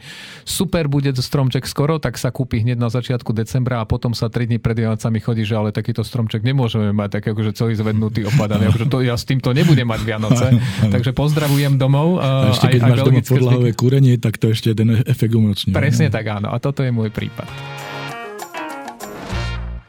[0.46, 4.50] super bude stromček skoro, tak sa kúpi hneď na začiatku decembra a potom sa 3
[4.50, 8.66] dní pred Vianocami chodí, že ale takýto stromček nemôžeme mať, tak akože celý zvednutý opadaný.
[8.70, 10.46] Akože to, ja s týmto nebudem mať Vianoce.
[10.94, 12.22] Takže pozdravujem domov.
[12.30, 15.74] A ešte keď aj, máš doma podlahové kúrenie, tak to ešte ten efekt umocňuje.
[15.74, 16.54] Presne tak áno.
[16.54, 17.79] A toto je môj prípad.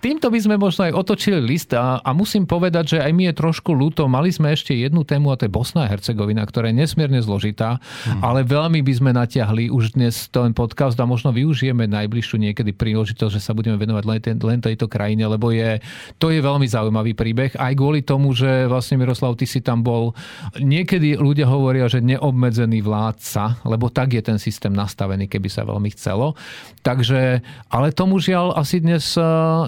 [0.00, 3.36] Týmto by sme možno aj otočili list a, a musím povedať, že aj mi je
[3.36, 4.08] trošku ľúto.
[4.08, 7.76] Mali sme ešte jednu tému a to je Bosna a Hercegovina, ktorá je nesmierne zložitá,
[8.08, 8.24] hmm.
[8.24, 13.28] ale veľmi by sme natiahli už dnes ten podcast a možno využijeme najbližšiu niekedy príležitosť,
[13.36, 15.84] že sa budeme venovať len, ten, len tejto krajine, lebo je,
[16.16, 17.52] to je veľmi zaujímavý príbeh.
[17.60, 20.16] Aj kvôli tomu, že vlastne Miroslav, ty si tam bol.
[20.56, 25.92] Niekedy ľudia hovoria, že neobmedzený vládca, lebo tak je ten systém nastavený, keby sa veľmi
[25.92, 26.40] chcelo.
[26.80, 29.12] Takže, ale tomu žiaľ asi dnes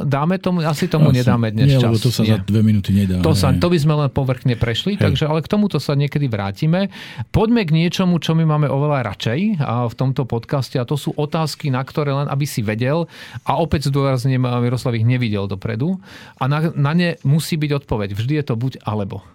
[0.09, 1.91] dá dáme tomu, asi tomu asi, nedáme dnes nie, čas.
[1.91, 2.31] Lebo to sa nie.
[2.31, 3.19] za dve minúty nedá.
[3.27, 5.03] To, sa, to by sme len povrchne prešli, Hej.
[5.03, 6.95] takže ale k tomuto sa niekedy vrátime.
[7.35, 11.11] Poďme k niečomu, čo my máme oveľa radšej a v tomto podcaste a to sú
[11.19, 13.11] otázky, na ktoré len aby si vedel
[13.43, 15.99] a opäť zdôrazním, Miroslav ich nevidel dopredu
[16.39, 18.15] a na, na ne musí byť odpoveď.
[18.15, 19.27] Vždy je to buď alebo.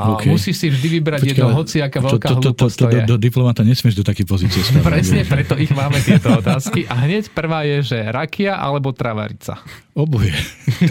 [0.00, 0.32] A okay.
[0.32, 3.16] musíš si vždy vybrať Počkej, jedno, aká veľká to, to, to, to, to, do, do
[3.20, 4.86] diplomata nesmieš do takej pozície stavať.
[4.86, 6.88] Presne, preto ich máme tieto otázky.
[6.88, 9.60] A hneď prvá je, že rakia alebo travarica.
[9.90, 10.32] Oboje.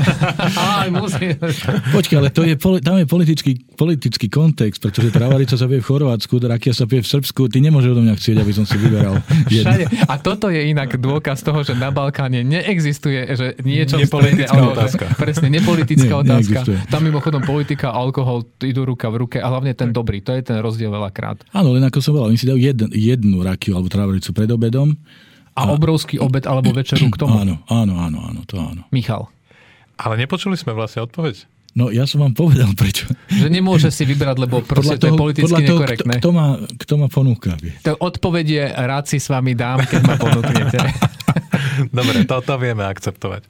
[0.60, 0.92] Aj,
[2.14, 6.76] ale to je, tam je politický, politický kontext, pretože travarica sa vie v Chorvátsku, rakia
[6.76, 7.48] sa vie v Srbsku.
[7.48, 9.18] Ty nemôžeš odo mňa chcieť, aby som si vyberal.
[9.50, 9.88] Všade.
[10.04, 13.98] A toto je inak dôkaz toho, že na Balkáne neexistuje, že niečo...
[13.98, 15.06] Nepolitická otázka.
[15.16, 16.60] Presne, nepolitická Nie, otázka.
[16.60, 16.78] Neexistuje.
[16.92, 20.22] Tam mimochodom politika a alkohol idú ruka v ruke a hlavne ten dobrý.
[20.24, 21.44] To je ten rozdiel veľakrát.
[21.52, 24.94] Áno, len ako som povedal, oni si dajú jedn, jednu rakiu alebo trávaricu pred obedom.
[25.58, 27.36] A, a obrovský obed alebo večeru k tomu.
[27.36, 28.88] Áno, áno, áno, áno, to áno.
[28.96, 29.28] Michal.
[30.00, 31.59] Ale nepočuli sme vlastne odpoveď.
[31.78, 33.06] No ja som vám povedal prečo.
[33.30, 36.14] Že nemôže si vybrať, lebo proste podľa toho, to je politicky podľa toho, nekorektné.
[36.18, 37.52] Kto, kto, má, kto má ponúka.
[37.86, 40.78] To odpoveď je, rád si s vami dám, keď ma ponúknete.
[41.98, 43.48] Dobre, toto vieme akceptovať.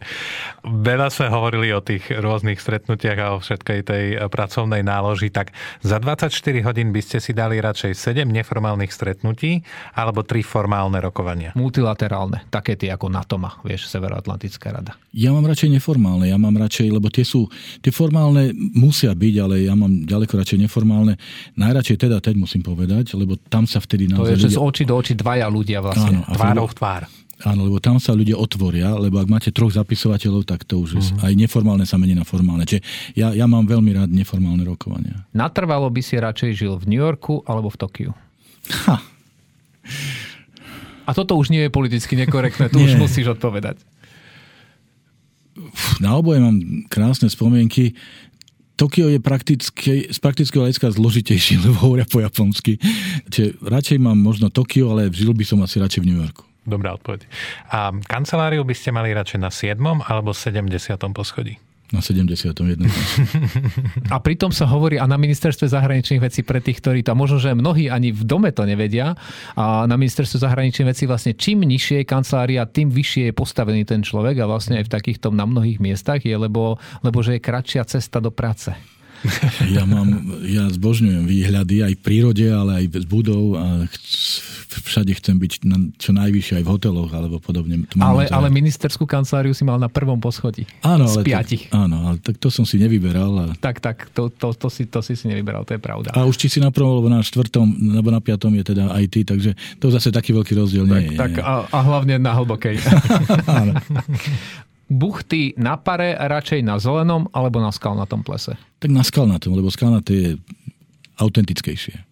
[0.65, 5.97] Veľa sme hovorili o tých rôznych stretnutiach a o všetkej tej pracovnej náloži, tak za
[5.97, 6.30] 24
[6.61, 9.65] hodín by ste si dali radšej 7 neformálnych stretnutí
[9.97, 11.55] alebo 3 formálne rokovania?
[11.57, 14.93] Multilaterálne, také tie ako NATOMA, vieš, Severoatlantická rada.
[15.15, 17.49] Ja mám radšej neformálne, ja mám radšej, lebo tie sú,
[17.82, 21.14] tie formálne musia byť, ale ja mám ďaleko radšej neformálne.
[21.53, 24.34] Najradšej teda teď musím povedať, lebo tam sa vtedy naozaj...
[24.34, 26.26] To je, že z očí do očí dvaja ľudia vlastne.
[26.26, 27.03] Áno, tvárov v tvár.
[27.45, 31.24] Áno, lebo tam sa ľudia otvoria, lebo ak máte troch zapisovateľov, tak to už uh-huh.
[31.30, 32.66] aj neformálne sa mení na formálne.
[32.66, 32.82] Čiže
[33.14, 35.24] ja, ja mám veľmi rád neformálne rokovania.
[35.32, 38.12] Natrvalo by si radšej žil v New Yorku alebo v Tokiu?
[38.89, 38.97] Ha.
[41.07, 43.80] A toto už nie je politicky nekorektné, tu už musíš odpovedať.
[45.99, 46.57] Na oboje mám
[46.88, 47.93] krásne spomienky.
[48.80, 52.80] Tokio je prakticky, z praktického hľadiska zložitejší, lebo hovoria po japonsky.
[53.28, 56.47] Čiže radšej mám možno Tokio, ale žil by som asi radšej v New Yorku.
[56.64, 57.26] Dobrá odpoveď.
[57.74, 59.80] A kanceláriu by ste mali radšej na 7.
[60.05, 60.70] alebo 70.
[61.12, 61.57] poschodí?
[61.89, 62.53] Na 71.
[64.13, 67.57] a pritom sa hovorí a na ministerstve zahraničných vecí pre tých, ktorí to, možno, že
[67.57, 69.17] mnohí ani v dome to nevedia,
[69.57, 74.05] a na ministerstve zahraničných vecí vlastne čím nižšie je kancelária, tým vyššie je postavený ten
[74.05, 77.81] človek a vlastne aj v takýchto na mnohých miestach je, lebo, lebo že je kratšia
[77.89, 78.69] cesta do práce.
[79.76, 80.07] Ja mám,
[80.47, 83.65] ja zbožňujem výhľady aj v prírode, ale aj z budov a
[84.70, 87.86] všade chcem byť na, čo najvyššie aj v hoteloch alebo podobne.
[87.99, 90.65] Ale, ale ministerskú kanceláriu si mal na prvom poschodí.
[90.86, 91.70] Áno, z ale piatich.
[91.70, 93.32] Tak, áno, ale tak to som si nevyberal.
[93.38, 93.45] A...
[93.57, 96.13] Tak, tak, to, to, to, si, to si si nevyberal, to je pravda.
[96.15, 99.26] A už či si na prvom, alebo na štvrtom, alebo na piatom je teda IT,
[99.28, 99.51] takže
[99.82, 101.20] to zase taký veľký rozdiel tak, nie je.
[101.20, 102.78] Tak, a, a hlavne na hlbokej.
[104.89, 108.57] buchty na pare, radšej na zelenom alebo na skalnatom plese?
[108.81, 110.31] Tak na skalnatom, lebo skalnaté je
[111.21, 112.09] autentickejšie.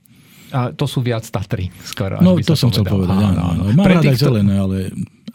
[0.55, 2.23] A to sú viac Tatry, skoro.
[2.23, 3.41] No, to som chcel povedať, áno.
[3.51, 3.63] áno.
[3.75, 4.77] Mám Pre tých, aj zelené, ale,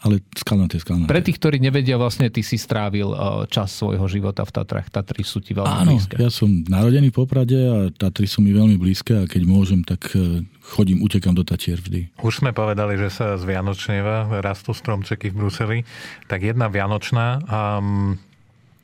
[0.01, 1.09] ale skalnaté, skalnaté.
[1.09, 4.89] Pre tých, ktorí nevedia, vlastne ty si strávil e, čas svojho života v Tatrach.
[4.89, 6.17] Tatry sú ti veľmi áno, blízke.
[6.17, 10.01] ja som narodený v Poprade a Tatry sú mi veľmi blízke a keď môžem, tak
[10.17, 12.09] e, chodím, utekam do Tatier vždy.
[12.25, 15.77] Už sme povedali, že sa z Vianočneva rastú stromčeky v Bruseli.
[16.25, 17.41] Tak jedna Vianočná...
[17.45, 18.17] Um,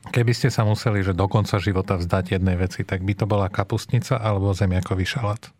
[0.00, 3.52] Keby ste sa museli, že do konca života vzdať jednej veci, tak by to bola
[3.52, 5.52] kapustnica alebo zemiakový šalát?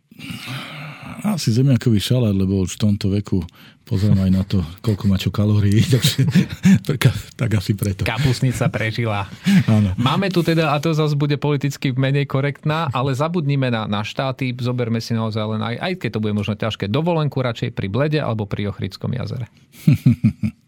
[1.21, 3.45] Asi zemiakový šalát, lebo už v tomto veku
[3.85, 5.83] pozriem aj na to, koľko má čo kalórií,
[6.87, 8.07] takže tak asi preto.
[8.07, 9.27] Kapusnica prežila.
[9.67, 9.93] Áno.
[9.99, 14.55] Máme tu teda, a to zase bude politicky menej korektná, ale zabudnime na, na štáty,
[14.55, 18.21] zoberme si naozaj len aj, aj keď to bude možno ťažké, dovolenku radšej pri Blede
[18.23, 19.51] alebo pri Ochrickom jazere.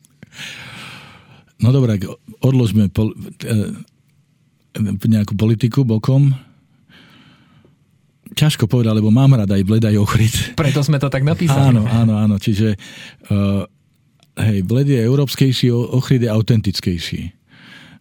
[1.63, 1.95] No dobré,
[2.43, 3.15] odložme pol,
[3.47, 3.71] e,
[5.07, 6.35] nejakú politiku bokom
[8.35, 10.35] ťažko povedať, lebo mám rada aj bled, aj ochryt.
[10.61, 11.73] Preto sme to tak napísali.
[11.73, 12.37] Áno, áno, áno.
[12.41, 12.77] Čiže
[13.31, 13.65] uh,
[14.41, 17.23] hej, bled je európskejší, ochryt je autentickejší.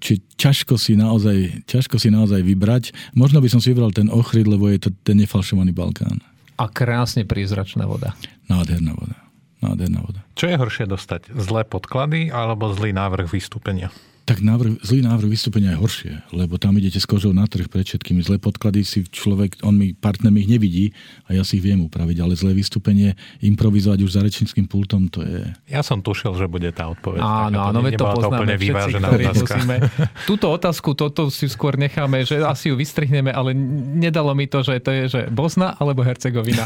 [0.02, 2.90] Čiže ťažko si, naozaj, ťažko si naozaj vybrať.
[3.14, 6.18] Možno by som si vybral ten ochryd, lebo je to ten nefalšovaný Balkán.
[6.58, 8.18] A krásne prízračná voda.
[8.50, 9.18] Nádherná voda.
[9.62, 10.26] Nádherná voda.
[10.34, 11.38] Čo je horšie dostať?
[11.38, 13.94] Zlé podklady alebo zlý návrh vystúpenia?
[14.32, 17.84] Tak návrh, zlý návrh vystúpenia je horšie, lebo tam idete s kožou na trh pred
[17.84, 18.24] všetkými.
[18.24, 20.96] Zlé podklady si človek, on mi, partner mi ich nevidí
[21.28, 25.20] a ja si ich viem upraviť, ale zlé vystúpenie, improvizovať už za rečníckým pultom, to
[25.28, 25.44] je...
[25.68, 27.20] Ja som tušil, že bude tá odpoveď.
[27.20, 29.76] Áno, áno, to poznáme to všetci, ktorí musíme.
[30.24, 33.52] Túto otázku, toto si skôr necháme, že asi ju vystrihneme, ale
[34.00, 36.64] nedalo mi to, že to je, že Bosna alebo Hercegovina.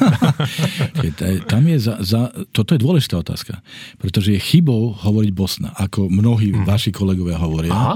[1.51, 3.57] tam je za, za, toto je dôležitá otázka,
[3.97, 6.69] pretože je chybou hovoriť Bosna, ako mnohí mm.
[6.69, 7.71] vaši kolegovia hovoria hovoria.
[7.71, 7.95] Aha.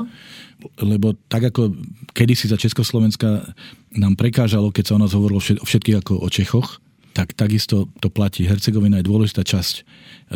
[0.83, 1.75] Lebo tak ako
[2.11, 3.51] kedysi za Československa
[3.95, 6.83] nám prekážalo, keď sa o nás hovorilo všetkých ako o Čechoch,
[7.15, 8.47] tak takisto to platí.
[8.47, 9.83] Hercegovina je dôležitá časť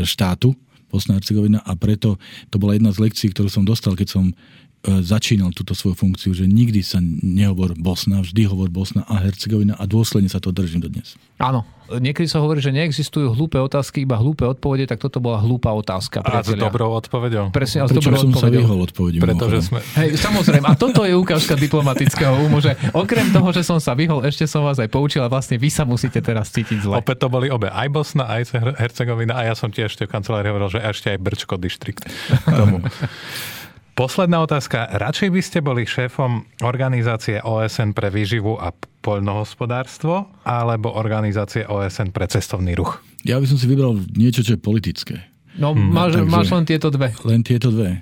[0.03, 0.55] štátu,
[0.88, 2.21] Bosna Hercegovina a preto
[2.53, 6.36] to bola jedna z lekcií, ktorú som dostal, keď som E, začínal túto svoju funkciu,
[6.36, 10.84] že nikdy sa nehovor Bosna, vždy hovor Bosna a Hercegovina a dôsledne sa to držím
[10.84, 11.15] do dnes.
[11.39, 15.71] Áno, niekedy sa hovorí, že neexistujú hlúpe otázky, iba hlúpe odpovede, tak toto bola hlúpa
[15.71, 16.19] otázka.
[16.27, 17.55] A s dobrou odpovedou.
[17.55, 18.43] Presne, a s dobrou som odpovedou.
[18.43, 19.17] sa vyhol odpovedí.
[19.23, 19.79] Pretože sme...
[20.03, 24.19] Hej, samozrejme, a toto je ukážka diplomatického úmu, že okrem toho, že som sa vyhol,
[24.27, 26.99] ešte som vás aj poučil a vlastne vy sa musíte teraz cítiť zle.
[26.99, 30.75] Opäť to boli obe, aj Bosna, aj Hercegovina a ja som tiež v kancelárii hovoril,
[30.75, 32.03] že ešte aj Brčko distrikt
[32.43, 32.84] tomu.
[33.93, 34.89] Posledná otázka.
[34.89, 38.73] Radšej by ste boli šéfom organizácie OSN pre výživu a
[39.05, 43.05] poľnohospodárstvo alebo organizácie OSN pre cestovný ruch?
[43.21, 45.29] Ja by som si vybral niečo, čo je politické.
[45.61, 45.93] No, hmm.
[45.93, 47.13] máš, máš len tieto dve.
[47.21, 48.01] Len tieto dve.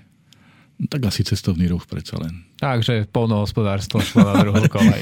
[0.79, 2.47] No, tak asi cestovný ruch predsa len.
[2.61, 5.01] Takže polnohospodárstvo šlo na druhú kolej.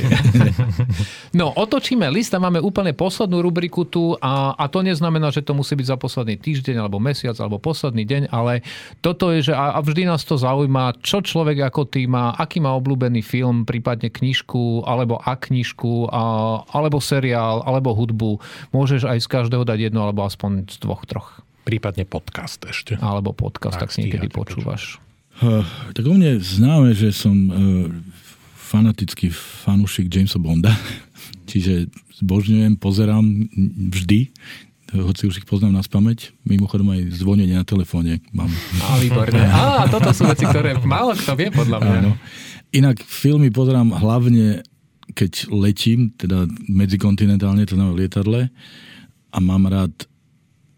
[1.39, 5.51] no, otočíme list a máme úplne poslednú rubriku tu a, a to neznamená, že to
[5.51, 8.64] musí byť za posledný týždeň alebo mesiac alebo posledný deň, ale
[9.03, 12.64] toto je, že a, a vždy nás to zaujíma, čo človek ako ty má, aký
[12.64, 16.24] má obľúbený film, prípadne knižku, alebo a knižku, a,
[16.64, 18.39] alebo seriál, alebo hudbu.
[18.72, 21.43] Môžeš aj z každého dať jedno, alebo aspoň z dvoch, troch.
[21.68, 22.95] Prípadne podcast ešte.
[23.03, 24.95] Alebo podcast, tak, tak si niekedy počúvaš.
[24.95, 25.09] Počúvaš.
[25.39, 25.63] Uh,
[25.95, 27.55] tak o mne známe, že som uh,
[28.59, 30.75] fanatický fanúšik Jamesa Bonda,
[31.49, 31.87] čiže
[32.19, 33.23] zbožňujem, pozerám
[33.95, 34.35] vždy,
[34.89, 36.33] hoci už ich poznám na spameť.
[36.43, 38.49] Mimochodom aj zvonenie na telefóne mám.
[38.81, 39.37] Á, výborne.
[39.37, 41.97] Á, toto sú veci, ktoré málo kto vie, podľa mňa.
[42.03, 42.11] Áno.
[42.73, 44.65] Inak filmy pozerám hlavne,
[45.13, 48.49] keď letím, teda medzikontinentálne, to znamená lietadle
[49.29, 49.93] a mám rád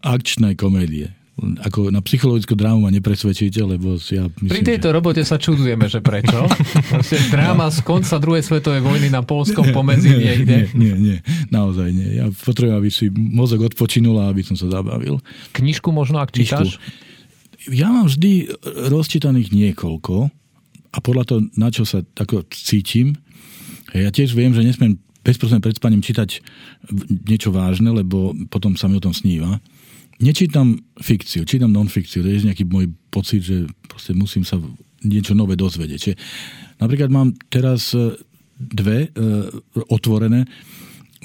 [0.04, 4.94] akčné komédie ako na psychologickú drámu ma nepresvedčíte, lebo ja myslím, Pri tejto že...
[4.94, 6.44] robote sa čudujeme, že prečo.
[6.92, 10.56] Proste dráma z konca druhej svetovej vojny na Polskom pomedzi nie, niekde.
[10.76, 11.18] Nie, nie, nie,
[11.48, 12.20] naozaj nie.
[12.20, 15.24] Ja potrebujem, aby si mozog odpočinul a aby som sa zabavil.
[15.56, 16.76] Knižku možno, ak čítaš?
[17.64, 18.52] Ja mám vždy
[18.92, 20.28] rozčítaných niekoľko,
[20.92, 23.16] a podľa toho, na čo sa tako cítim,
[23.96, 26.44] ja tiež viem, že nesmiem bezprostredne pred spaním čítať
[27.24, 29.60] niečo vážne, lebo potom sa mi o tom sníva.
[30.20, 32.20] Nečítam fikciu, čítam non-fikciu.
[32.20, 34.60] To je nejaký môj pocit, že proste musím sa
[35.02, 35.98] niečo nové dozvedieť.
[35.98, 36.16] Čiže
[36.78, 38.14] napríklad mám teraz e,
[38.56, 39.50] dve uh,
[39.90, 40.46] otvorené.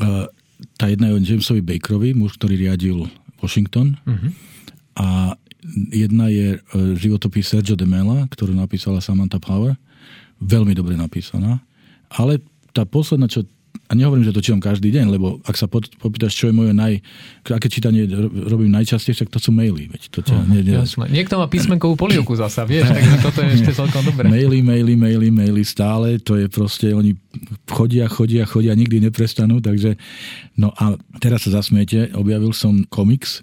[0.02, 0.26] Uh,
[0.74, 3.06] tá jedna je o Jamesovi Bakerovi, muž, ktorý riadil
[3.38, 3.94] Washington.
[4.10, 4.34] Uh-huh.
[4.98, 5.08] A
[5.94, 9.78] jedna je uh, životopis Sergio de Mela, ktorú napísala Samantha Power.
[10.42, 11.62] Veľmi dobre napísaná.
[12.10, 12.42] Ale
[12.74, 13.46] tá posledná, čo
[13.88, 17.00] a nehovorím, že to čítam každý deň, lebo ak sa popýtaš, čo je moje naj...
[17.48, 18.04] aké čítanie
[18.52, 19.88] robím najčastejšie, tak to sú maily.
[19.88, 20.84] Veď to ťa, uh, ne, ne...
[21.08, 24.28] Niekto má písmenkovú polievku zasa, vieš, takže toto je ešte celkom dobré.
[24.28, 27.16] Maily, maily, maily, maily stále, to je proste, oni
[27.72, 29.96] chodia, chodia, chodia, nikdy neprestanú, takže
[30.60, 33.40] no a teraz sa zasmiete, objavil som komiks,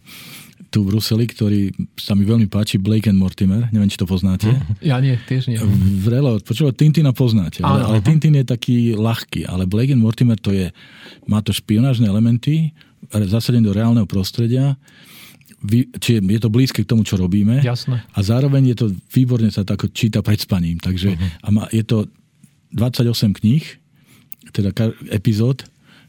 [0.74, 3.70] tu v Bruseli, ktorý sa mi veľmi páči, Blake and Mortimer.
[3.70, 4.50] Neviem, či to poznáte.
[4.82, 5.62] Ja nie, tiež nie.
[6.02, 10.50] Vrelo, počúva, Tintina poznáte, ale, ale Tintin je taký ľahký, ale Blake and Mortimer to
[10.50, 10.74] je,
[11.30, 12.74] má to špionážne elementy,
[13.14, 14.74] zasadené do reálneho prostredia,
[15.96, 17.62] čiže je to blízke k tomu, čo robíme.
[17.64, 18.04] Jasné.
[18.12, 20.76] A zároveň je to výborne sa tak číta pred spaním.
[20.76, 21.30] Takže uh-huh.
[21.40, 22.10] a má, je to
[22.76, 23.64] 28 kníh,
[24.52, 24.74] teda
[25.08, 25.64] epizód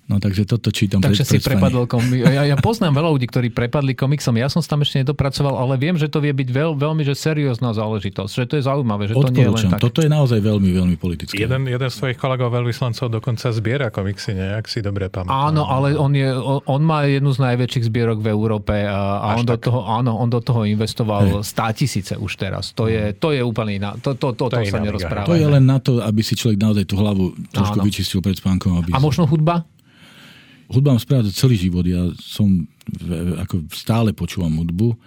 [0.06, 1.02] No takže toto čítam.
[1.02, 2.30] Takže si prepadol komik.
[2.30, 4.38] Ja, ja poznám veľa ľudí, ktorí prepadli komiksom.
[4.38, 7.74] Ja som tam ešte nedopracoval, ale viem, že to vie byť veľ, veľmi že seriózna
[7.74, 8.30] záležitosť.
[8.30, 9.82] Že to je zaujímavé, že to nie je len tak.
[9.82, 11.42] Toto je naozaj veľmi, veľmi politické.
[11.42, 15.34] Jeden, jeden z tvojich kolegov veľvyslancov dokonca zbiera komiksy, nejak si dobre pamätám.
[15.34, 16.30] Áno, ale on, je,
[16.70, 20.30] on má jednu z najväčších zbierok v Európe a, a on, do toho, áno, on
[20.30, 21.50] do toho investoval hey.
[21.50, 22.78] 100 tisíce už teraz.
[22.78, 23.98] To je, to je úplne iná.
[24.06, 25.26] To, to, to, to, to sa nerozpráva.
[25.26, 27.86] To je len na to, aby si človek naozaj tú hlavu trošku áno.
[27.90, 28.86] vyčistil pred spánkom.
[28.86, 29.66] Aby a možno hudba?
[30.70, 31.86] Hudba mám správať celý život.
[31.86, 32.66] Ja som
[33.42, 34.98] ako stále počúvam hudbu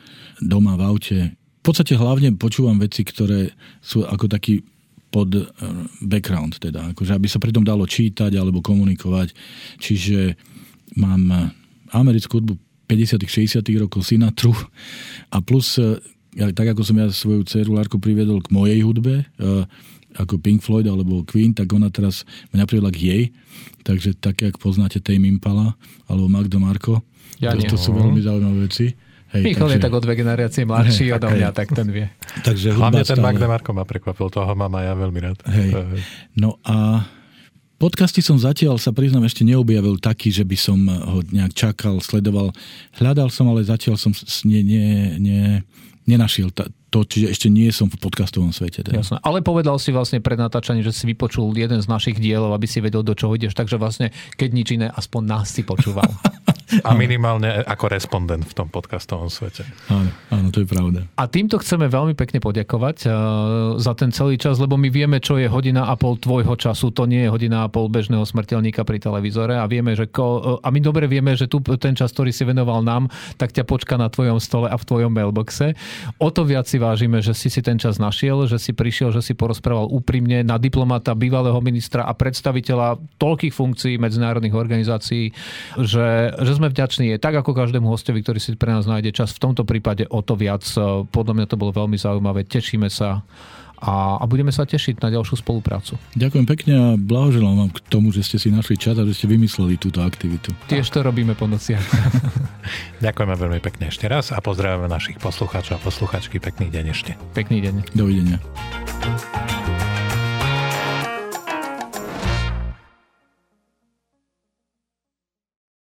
[0.42, 1.18] doma v aute.
[1.34, 3.52] V podstate hlavne počúvam veci, ktoré
[3.82, 4.62] sú ako taký
[5.08, 5.44] pod eh,
[6.04, 9.32] background, teda, akože aby sa pritom dalo čítať alebo komunikovať.
[9.80, 10.36] Čiže
[11.00, 11.40] mám eh,
[11.96, 12.54] americkú hudbu
[12.88, 14.52] 50 60 rokov Sinatru
[15.32, 15.96] a plus eh,
[16.38, 19.26] tak ako som ja svoju dceru Lárku priviedol k mojej hudbe,
[20.18, 23.22] ako Pink Floyd alebo Queen, tak ona teraz mňa privedla k jej.
[23.86, 25.78] Takže tak, jak poznáte Tame Impala
[26.10, 27.00] alebo Magdo Marko,
[27.38, 28.86] ja to, to sú veľmi zaujímavé veci.
[29.28, 29.76] Hej, Michal takže...
[29.76, 32.08] je tak o dve generácie mladší odo mňa, tak ten vie.
[32.42, 33.26] Takže Hlavne ten stále...
[33.30, 35.38] Magda Marko ma prekvapil, toho mám aj ja veľmi rád.
[35.52, 35.70] Hej.
[36.34, 37.04] No a
[37.76, 42.56] podcasty som zatiaľ, sa priznám, ešte neobjavil taký, že by som ho nejak čakal, sledoval.
[42.96, 44.16] Hľadal som, ale zatiaľ som
[44.48, 45.44] nie, nie, nie,
[46.08, 48.80] nenašiel ta, to, čiže ešte nie som v podcastovom svete.
[48.80, 49.04] Teda.
[49.04, 49.20] Jasné.
[49.20, 52.80] Ale povedal si vlastne pred natáčaním, že si vypočul jeden z našich dielov, aby si
[52.80, 53.52] vedel, do čoho ideš.
[53.52, 54.08] Takže vlastne,
[54.40, 56.08] keď nič iné, aspoň nás si počúval.
[56.84, 59.64] A minimálne ako respondent v tom podcastovom svete.
[59.88, 61.08] Áno, áno, to je pravda.
[61.16, 63.12] A týmto chceme veľmi pekne poďakovať uh,
[63.80, 66.92] za ten celý čas, lebo my vieme, čo je hodina a pol tvojho času.
[66.92, 70.68] To nie je hodina a pol bežného smrteľníka pri televízore a vieme, že ko, a
[70.68, 73.08] my dobre vieme, že tu ten čas, ktorý si venoval nám,
[73.40, 75.72] tak ťa počka na tvojom stole a v tvojom mailboxe.
[76.20, 79.24] O to viac si vážime, že si si ten čas našiel, že si prišiel, že
[79.24, 85.32] si porozprával úprimne na diplomata, bývalého ministra a predstaviteľa toľkých funkcií medzinárodných organizácií,
[85.80, 87.14] že, že sme vďační.
[87.14, 89.30] Je tak ako každému hostovi, ktorý si pre nás nájde čas.
[89.32, 90.66] V tomto prípade o to viac.
[91.14, 92.44] Podľa mňa to bolo veľmi zaujímavé.
[92.44, 93.22] Tešíme sa
[93.78, 95.94] a, a budeme sa tešiť na ďalšiu spoluprácu.
[96.18, 99.30] Ďakujem pekne a blahoželám vám k tomu, že ste si našli čas a že ste
[99.30, 100.50] vymysleli túto aktivitu.
[100.66, 101.82] Tiež to robíme po nociach.
[103.04, 106.42] Ďakujeme veľmi pekne ešte raz a pozdravujeme našich poslucháčov a posluchačky.
[106.42, 107.14] Pekný deň ešte.
[107.38, 107.94] Pekný deň.
[107.94, 108.42] Dovidenia.